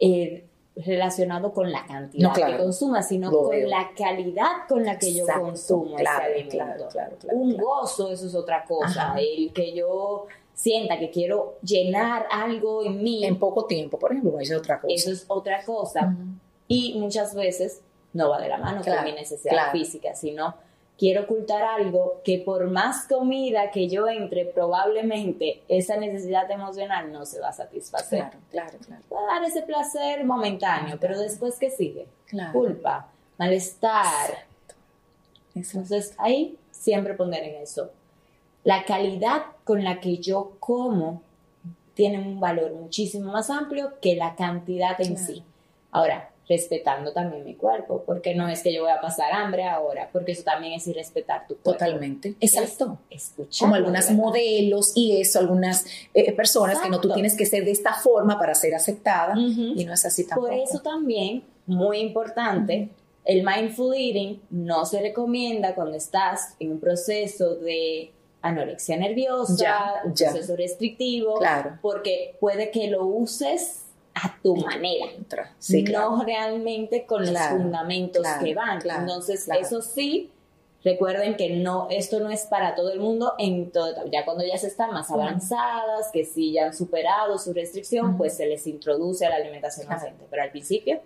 [0.00, 0.44] eh,
[0.76, 2.56] relacionado con la cantidad No, claro.
[2.56, 3.68] que consuma, sino con veo.
[3.68, 6.56] la calidad con la que yo consumo claro, ese alimento.
[6.56, 9.10] claro, claro, claro, un gozo, eso es otra cosa.
[9.10, 9.20] Ajá.
[9.20, 14.38] El que yo sienta que quiero llenar algo en mí, En poco tiempo, por ejemplo,
[14.40, 14.94] eso es otra cosa.
[14.94, 16.14] eso es otra cosa.
[16.68, 17.82] Y muchas veces
[18.14, 20.54] no va de la mano con mi necesidad física, sino
[21.02, 27.26] quiero ocultar algo que por más comida que yo entre, probablemente esa necesidad emocional no
[27.26, 28.20] se va a satisfacer.
[28.20, 29.02] Claro, claro, claro.
[29.12, 32.06] Va a dar ese placer momentáneo, pero después ¿qué sigue?
[32.26, 32.52] Claro.
[32.52, 34.46] Culpa, malestar.
[35.56, 35.78] Eso.
[35.78, 37.90] Entonces ahí siempre poner en eso.
[38.62, 41.20] La calidad con la que yo como
[41.94, 45.32] tiene un valor muchísimo más amplio que la cantidad en Claro.
[45.32, 45.42] sí.
[45.90, 50.08] Ahora, respetando también mi cuerpo, porque no es que yo voy a pasar hambre ahora,
[50.12, 51.72] porque eso también es irrespetar tu cuerpo.
[51.72, 52.34] Totalmente.
[52.40, 52.98] Exacto.
[53.10, 53.66] Escuchar.
[53.66, 57.70] Como algunas modelos y eso, algunas eh, personas que no, tú tienes que ser de
[57.70, 60.48] esta forma para ser aceptada y no es así tampoco.
[60.48, 62.88] Por eso también, muy importante,
[63.24, 68.10] el mindful eating no se recomienda cuando estás en un proceso de
[68.42, 70.30] anorexia nerviosa, Ya, un ya.
[70.32, 71.78] proceso restrictivo, Claro.
[71.80, 73.84] porque puede que lo uses
[74.14, 75.06] a tu manera.
[75.20, 75.54] Otra.
[75.58, 76.16] Sí, claro.
[76.16, 78.80] no realmente con Claro, los fundamentos claro, que van.
[78.84, 80.30] Entonces, eso sí,
[80.84, 84.58] recuerden que no, esto no es para todo el mundo en todo, ya cuando ya
[84.58, 89.24] se están más avanzadas, que sí ya han superado su restricción, pues se les introduce
[89.24, 91.00] a la alimentación consciente, pero al principio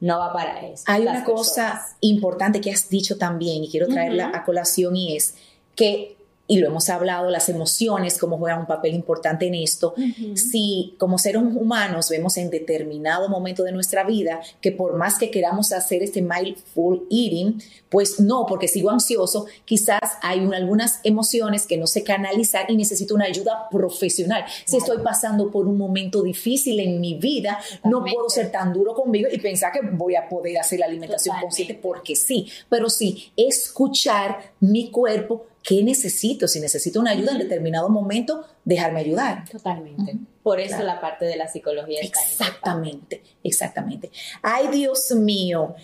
[0.00, 0.84] no va para eso.
[0.86, 5.36] Hay una cosa importante que has dicho también y quiero traerla a colación y es
[5.76, 6.16] que,
[6.46, 9.94] y lo hemos hablado, las emociones, cómo juegan un papel importante en esto.
[10.34, 15.30] Si como seres humanos vemos en determinado momento de nuestra vida que por más que
[15.30, 21.66] queramos hacer este mindful eating, pues no, porque sigo ansioso, quizás hay un- algunas emociones
[21.66, 24.44] que no sé canalizar y necesito una ayuda profesional.
[24.66, 28.92] Si estoy pasando por un momento difícil en mi vida, no puedo ser tan duro
[28.94, 31.46] conmigo y pensar que voy a poder hacer la alimentación Totalmente.
[31.46, 36.46] consciente porque sí, pero sí, escuchar mi cuerpo, ¿qué necesito?
[36.46, 39.48] Si necesito una ayuda en determinado momento, dejarme ayudar.
[39.50, 40.16] Totalmente.
[40.42, 40.84] Por eso Claro.
[40.86, 42.44] la parte de la psicología es tan importante.
[42.44, 44.10] Exactamente, exactamente.
[44.42, 45.74] Ay, Dios mío,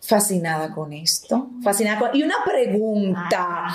[0.00, 2.16] fascinada con esto, fascinada con...
[2.16, 3.66] Y una pregunta,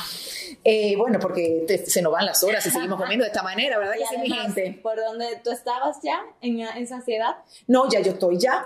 [0.65, 3.77] Eh, bueno, porque te- se nos van las horas y seguimos comiendo de esta manera,
[3.77, 4.79] ¿verdad Y que sí, mi además, gente?
[4.81, 7.35] ¿Por donde tú estabas ya en, en saciedad?
[7.67, 8.65] No, ya yo estoy, ya,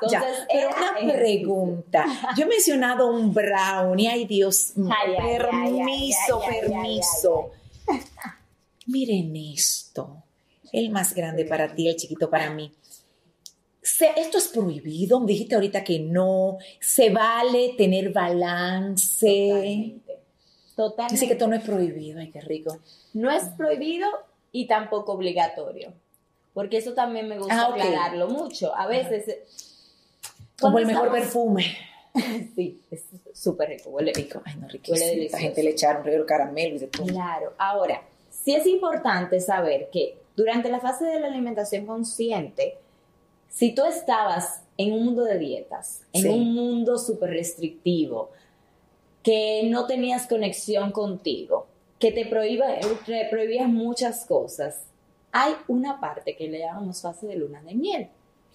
[0.51, 2.05] Pero una pregunta.
[2.37, 7.51] Yo he mencionado un brownie, ay Dios mío, Ay, permiso, ay, ay, ay, permiso.
[8.85, 10.23] Miren esto,
[10.71, 12.71] el más grande para ti, el chiquito para mí.
[13.81, 19.47] Se- esto es prohibido, dijiste ahorita que no, se vale tener balance.
[19.49, 20.06] Totalmente.
[20.77, 21.15] Totalmente.
[21.15, 22.77] Dice que esto no es prohibido, ay qué rico.
[23.13, 24.07] No es prohibido
[24.53, 25.91] y tampoco obligatorio.
[26.53, 28.73] Porque eso también me gusta Ah, aclararlo mucho.
[28.75, 29.27] A veces.
[29.27, 29.45] eh,
[30.61, 31.65] Como el mejor estamos- perfume.
[32.55, 33.03] Sí, es
[33.33, 34.41] súper rico, huele rico.
[34.45, 34.97] Ay, no, Huele riquísimo.
[35.05, 35.37] La delicioso.
[35.43, 37.05] gente le echaron regalo caramelo y de todo.
[37.05, 37.53] Claro.
[37.59, 38.01] Ahora,
[38.31, 42.77] sí es importante saber que durante la fase de la alimentación consciente,
[43.49, 46.27] si tú estabas en un mundo de dietas, en Sí.
[46.29, 48.31] un mundo súper restrictivo,
[49.27, 51.67] que no tenías conexión contigo,
[51.99, 52.67] que te prohíba,
[53.05, 54.85] te prohibías muchas cosas,
[55.33, 58.07] hay una parte que le llamamos fase de luna de miel,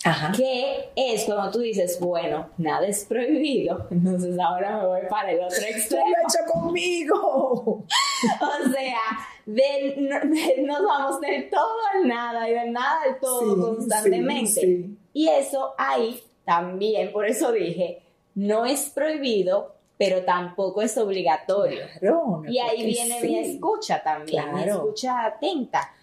[0.03, 0.33] Ajá.
[0.35, 5.41] que es cuando tú dices, bueno, nada es prohibido, entonces ahora me voy para el
[5.41, 6.07] otro extremo.
[6.09, 7.85] lo has hecho conmigo.
[8.41, 9.01] O sea,
[9.45, 14.61] de, de nos vamos del todo al nada y del nada al todo Sí, constantemente.
[14.61, 14.99] sí, sí.
[15.13, 18.01] Y eso ahí también, por eso dije,
[18.37, 21.83] no es prohibido, pero tampoco es obligatorio.
[22.01, 23.29] Claro, Y ahí viene sí.
[23.29, 25.95] mi escucha también, mi escucha atenta.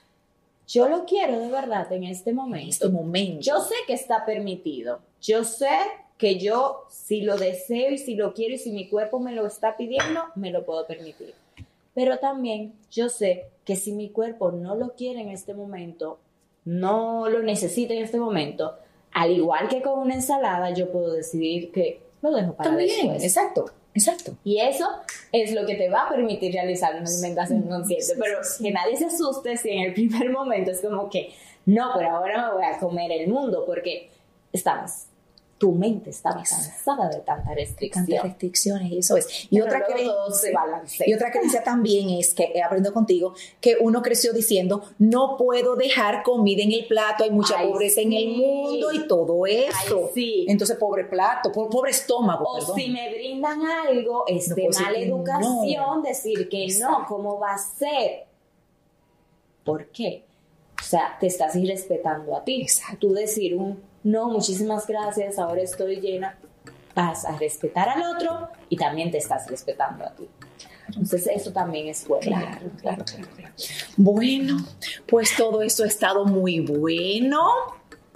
[0.65, 2.69] Yo lo quiero de verdad en este En momento.
[2.69, 3.41] este momento.
[3.41, 4.99] Yo sé que está permitido.
[5.21, 5.67] Yo sé
[6.17, 9.45] que yo, si lo deseo y si lo quiero y si mi cuerpo me lo
[9.45, 11.33] está pidiendo, me lo puedo permitir.
[11.93, 16.19] Pero también yo sé que si mi cuerpo no lo quiere en este momento,
[16.63, 18.77] no lo necesita en este momento,
[19.11, 23.23] al igual que con una ensalada, yo puedo decidir que lo dejo para También, después.
[23.23, 24.35] exacto, exacto.
[24.43, 24.87] Y eso
[25.31, 28.13] es lo que te va a permitir realizar una alimentación consciente.
[28.19, 31.33] pero que nadie se asuste si en el primer momento es como que,
[31.65, 34.09] no, pero ahora me voy a comer el mundo porque
[34.53, 35.08] estabas,
[35.59, 38.23] tu mente estaba cansada de tanta Tantas restricción.
[38.23, 39.27] restricciones y eso es.
[39.51, 39.85] Y Pero otra
[40.53, 41.05] balancea.
[41.05, 45.75] y otra creencia también es que he aprendido contigo que uno creció diciendo no puedo
[45.75, 50.09] dejar comida en el plato, hay mucha Ay, pobreza en el mundo y todo eso.
[50.15, 50.45] sí.
[50.47, 52.75] Entonces pobre plato, po- pobre estómago, O perdón.
[52.77, 57.05] si me brindan algo, es No de mala que educación decir que no.
[57.05, 58.27] ¿cómo va a ser?
[59.65, 60.23] ¿Por qué?
[60.79, 62.61] O sea, te estás irrespetando a ti.
[62.61, 63.07] Exacto.
[63.09, 66.37] Tú decir un no, muchísimas gracias, ahora estoy llena,
[66.95, 70.27] vas a respetar al otro y también te estás respetando a ti.
[70.87, 72.23] Entonces, eso también es bueno.
[72.23, 73.53] Claro, claro, claro, claro.
[73.95, 74.57] Bueno,
[75.07, 77.47] pues todo eso ha estado muy bueno.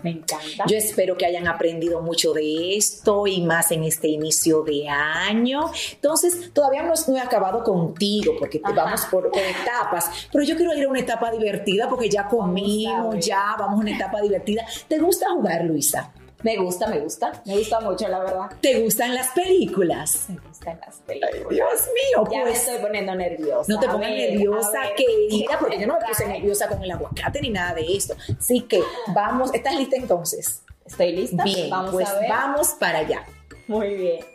[0.04, 0.66] Me encanta.
[0.68, 5.72] Yo espero que hayan aprendido mucho de esto y más en este inicio de año.
[5.93, 10.56] Entonces, todavía no, no he acabado contigo porque te vamos por, por etapas, pero yo
[10.56, 14.66] quiero ir a una etapa divertida porque ya comimos, ya vamos a una etapa divertida.
[14.88, 16.12] ¿Te gusta jugar, Luisa?
[16.44, 17.32] Me gusta, me gusta.
[17.46, 18.50] Me gusta mucho, la verdad.
[18.62, 20.26] ¿Te gustan las películas?
[20.28, 21.50] Me gustan las películas.
[21.50, 22.60] Dios mío, Ya me pues.
[22.60, 23.72] estoy poniendo nerviosa.
[23.72, 27.50] No te pongas nerviosa, querida, porque yo no me puse nerviosa con el aguacate ni
[27.50, 28.16] nada de esto.
[28.38, 28.82] Así que
[29.14, 30.64] vamos, ¿estás lista entonces?
[30.86, 31.44] ¿Estoy lista?
[31.46, 32.30] Bien, vamos pues a ver.
[32.30, 33.26] vamos para allá.
[33.68, 34.26] Muy bien.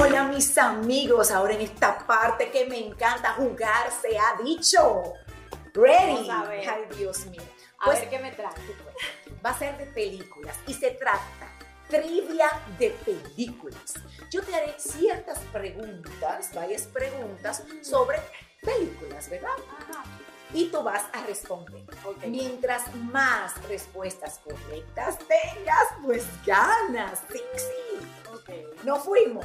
[0.00, 5.12] Hola mis amigos, ahora en esta parte que me encanta jugar se ha dicho.
[5.74, 6.30] Ver.
[6.30, 7.42] Ay, Dios mío.
[7.78, 8.52] A Pues ver qué me trae.
[9.44, 11.48] va a ser de películas y se trata
[11.88, 12.48] trivia
[12.78, 13.94] de películas.
[14.30, 18.18] Yo te haré ciertas preguntas, varias preguntas sobre
[18.62, 19.50] películas, ¿verdad?
[20.54, 21.82] Y tú vas a responder.
[22.26, 27.20] Mientras más respuestas correctas tengas, pues ganas.
[27.32, 28.30] Sí, sí.
[28.32, 28.84] Ok.
[28.84, 29.44] No fuimos.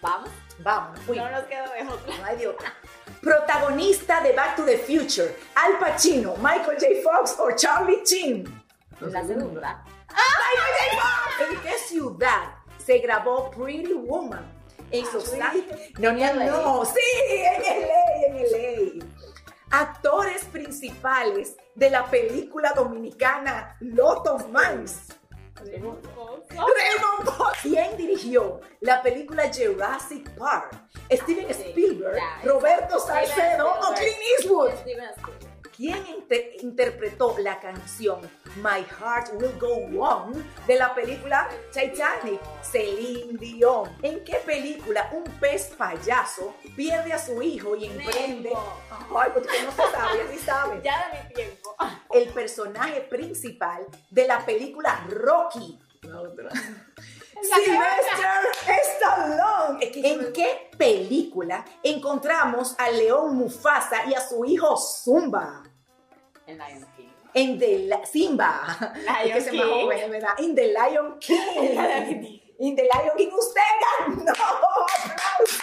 [0.00, 0.30] Vamos.
[0.58, 1.30] Vamos, no fuimos.
[1.30, 2.18] No nos quedó de otra.
[2.18, 2.74] No hay de otra.
[3.20, 6.86] Protagonista de Back to the Future, Al Pacino, Michael J.
[7.02, 8.44] Fox o Charlie Chin.
[9.00, 9.84] La segunda.
[11.40, 14.44] ¿En qué ciudad se grabó Pretty Woman?
[14.90, 15.98] En Los Ángeles.
[15.98, 16.84] No, no, no.
[16.84, 19.06] Sí, en LA, en LA.
[19.70, 25.06] Actores principales de la película dominicana Loto Mans.
[25.56, 26.42] Raymond Poe.
[27.62, 30.72] ¿Quién dirigió la película Jurassic Park?
[31.10, 33.94] Steven Sí, Spielberg, ya, Roberto Salcedo o.
[33.94, 34.70] Clint Eastwood.
[35.74, 38.20] ¿Quién inter- interpretó la canción
[38.56, 40.32] My Heart Will Go On
[40.66, 42.40] de la película Titanic?
[42.62, 43.90] Celine Dion.
[44.02, 48.52] ¿En qué película un pez payaso pierde a su hijo y emprende?
[49.16, 50.80] Ay, porque no se sabe, sí sabe.
[50.84, 51.61] Ya de mi tiempo.
[52.12, 55.78] El personaje principal de la película Rocky.
[57.42, 59.78] Sylvester Stallone.
[59.94, 65.62] ¿En qué película encontramos al león Mufasa y a su hijo Zumba?
[66.46, 67.08] En Lion King.
[67.34, 68.76] En The Li- Simba.
[68.96, 69.70] Lion Es que se me King.
[69.70, 70.34] joven, ¿verdad?
[70.38, 72.40] In The Lion King.
[72.58, 73.30] In The Lion King.
[73.32, 73.60] Usted
[74.06, 74.32] ganó.
[74.32, 75.61] ¡Aplauso!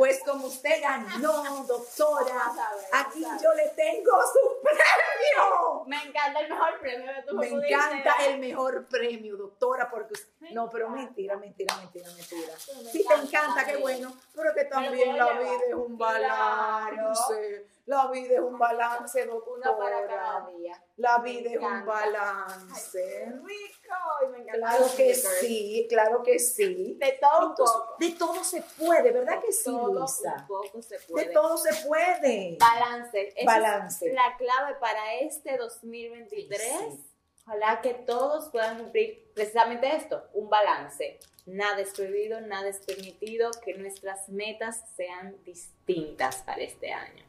[0.00, 2.50] Pues como usted ganó, doctora,
[2.90, 5.84] aquí yo le tengo su premio.
[5.86, 10.18] Me encanta el mejor premio de tu Me encanta el mejor premio, doctora, porque
[10.52, 12.56] no, pero mentira, mentira, mentira, mentira.
[12.90, 17.66] Sí te encanta qué bueno, pero que también la vida es un balance.
[17.90, 19.72] La vida es un balance, doctora.
[19.72, 20.80] Una para cada día.
[20.96, 23.32] La vida es un balance.
[23.44, 23.96] Rico.
[24.24, 26.96] Y me encanta Claro que sí, claro que sí.
[27.00, 27.96] De todo un Entonces, poco.
[27.98, 30.36] de todo se puede, ¿verdad que sí, todo Luisa?
[30.38, 31.32] un poco se De puede.
[31.32, 32.56] todo se puede.
[32.60, 33.28] Balance.
[33.34, 34.06] Esa Balance.
[34.08, 36.60] Es la clave para este 2023.
[36.62, 37.06] Sí.
[37.44, 41.18] Ojalá que todos puedan cumplir precisamente esto, un balance.
[41.46, 47.24] Nada es prohibido, nada es permitido, que nuestras metas sean distintas para este año.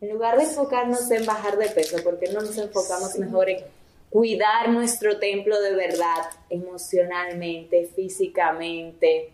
[0.00, 3.18] En lugar de enfocarnos en bajar de peso, porque no nos enfocamos Sí.
[3.20, 3.64] mejor en
[4.10, 9.32] cuidar nuestro templo de verdad, emocionalmente, físicamente,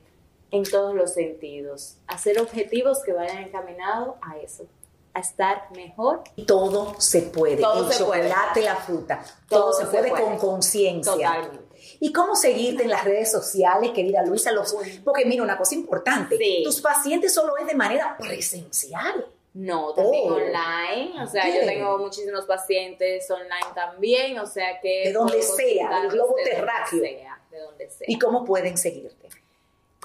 [0.50, 1.96] en todos los sentidos.
[2.06, 4.66] Hacer objetivos que vayan encaminados a eso,
[5.12, 7.56] a estar mejor Todo se puede.
[7.60, 8.28] Todo El se puede.
[8.28, 9.24] chocolate, la fruta.
[9.48, 10.22] Todo, Todo se, se puede, puede.
[10.24, 11.50] con conciencia.
[12.00, 14.50] ¿Y cómo seguirte en las redes sociales, querida Luisa?
[14.52, 16.36] Los, porque mira, una cosa importante.
[16.38, 16.62] Sí.
[16.64, 19.26] Tus pacientes solo es de manera presencial.
[19.54, 20.34] No, también Oh.
[20.34, 25.04] online, o sea, yo tengo muchísimos pacientes online también, o sea que...
[25.04, 28.06] De donde sea, del globo de donde sea, de donde sea.
[28.10, 29.28] ¿Y cómo pueden seguirte?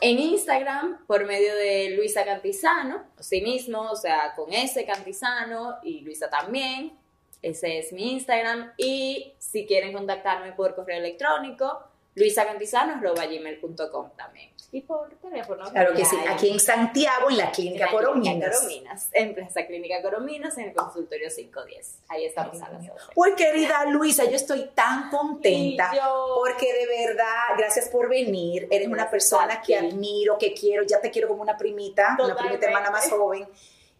[0.02, 6.02] En Instagram, por medio de Luisa Cantizano, sí mismo, o sea, con ese Cantizano y
[6.02, 6.97] Luisa también,
[7.41, 11.89] ese es mi Instagram, y si quieren contactarme por correo electrónico,
[12.20, 14.49] luisacantizano.gmail.com también.
[14.72, 15.67] Y por teléfono.
[15.72, 16.15] Claro que sí.
[16.15, 18.55] hay- Aquí en Santiago, en la Clínica en la Clínica Corominas.
[18.59, 21.95] Corominas, en Plaza Clínica Corominas, en el consultorio 510.
[22.07, 22.93] Ahí estamos Ay, a las Dios mío.
[22.93, 23.11] 12.
[23.15, 28.67] Pues querida Luisa, yo estoy tan contenta yo- porque de verdad, gracias por venir.
[28.70, 32.67] Eres una persona que admiro, que quiero, ya te quiero como una primita, una primita
[32.67, 33.47] hermana más joven.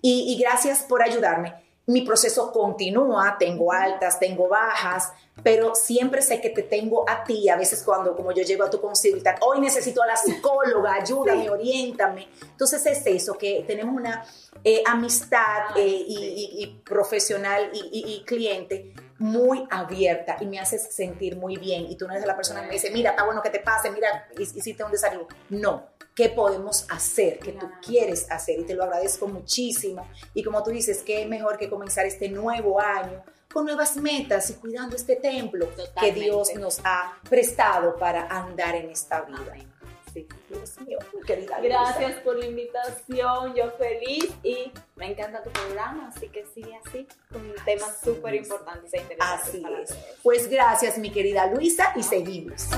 [0.02, 1.54] Y, y gracias por ayudarme.
[1.90, 5.12] Mi proceso continúa, tengo altas, tengo bajas,
[5.44, 7.50] pero siempre sé que te tengo a ti.
[7.50, 11.50] A veces cuando, como yo llego a tu consulta, hoy necesito a la psicóloga, ayúdame,
[11.50, 12.28] oriéntame.
[12.44, 14.24] Entonces es eso, que tenemos una
[14.64, 21.36] eh, amistad eh, y, y- y profesional y cliente muy abierta y me haces sentir
[21.38, 21.86] muy bien.
[21.86, 23.92] Y tú no eres la persona que me dice, mira, está bueno que te pase,
[23.92, 25.28] mira, hic- hiciste un desayuno.
[25.50, 27.40] No, ¿qué podemos hacer?
[27.40, 28.60] ¿Qué tú quieres hacer?
[28.60, 30.08] Y te lo agradezco muchísimo.
[30.34, 34.54] Y como tú dices, qué mejor que comenzar este nuevo año con nuevas metas y
[34.54, 36.12] cuidando este templo que.
[36.12, 39.40] Dios nos ha prestado para andar en esta vida.
[39.52, 39.74] Amén.
[40.14, 40.28] Sí.
[40.50, 41.60] Dios mío, querida.
[41.62, 47.08] Gracias por la invitación, yo feliz y me encanta tu programa, así que sigue así,
[47.32, 49.48] con temas súper importantes e interesantes.
[49.48, 49.90] Así para es.
[49.90, 50.04] todos.
[50.24, 52.70] Pues gracias, mi querida Luisa, y seguimos.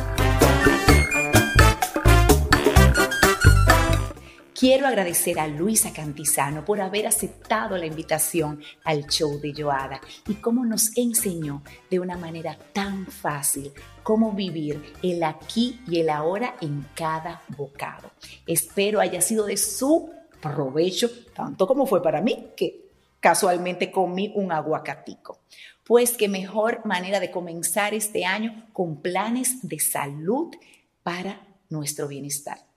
[4.61, 10.35] Quiero agradecer a Luisa Cantizano por haber aceptado la invitación al show de Joada y
[10.35, 16.57] cómo nos enseñó de una manera tan fácil cómo vivir el aquí y el ahora
[16.61, 18.11] en cada bocado.
[18.45, 24.51] Espero haya sido de su provecho, tanto como fue para mí, que casualmente comí un
[24.51, 25.39] aguacatico.
[25.83, 30.53] Pues qué mejor manera de comenzar este año con planes de salud
[31.01, 32.70] para nuestro bienestar.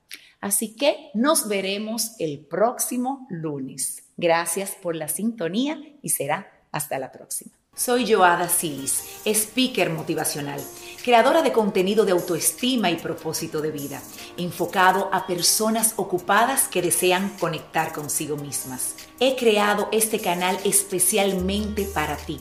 [0.44, 4.02] Así que nos veremos el próximo lunes.
[4.18, 7.52] Gracias por la sintonía y será hasta la próxima.
[7.74, 10.60] Soy Joada Silis, speaker motivacional,
[11.02, 14.02] creadora de contenido de autoestima y propósito de vida,
[14.36, 18.96] enfocado a personas ocupadas que desean conectar consigo mismas.
[19.20, 22.38] He creado este canal especialmente para ti.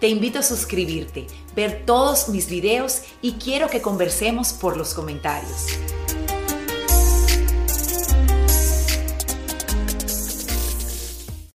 [0.00, 5.68] Te invito a suscribirte, ver todos mis videos y quiero que conversemos por los comentarios.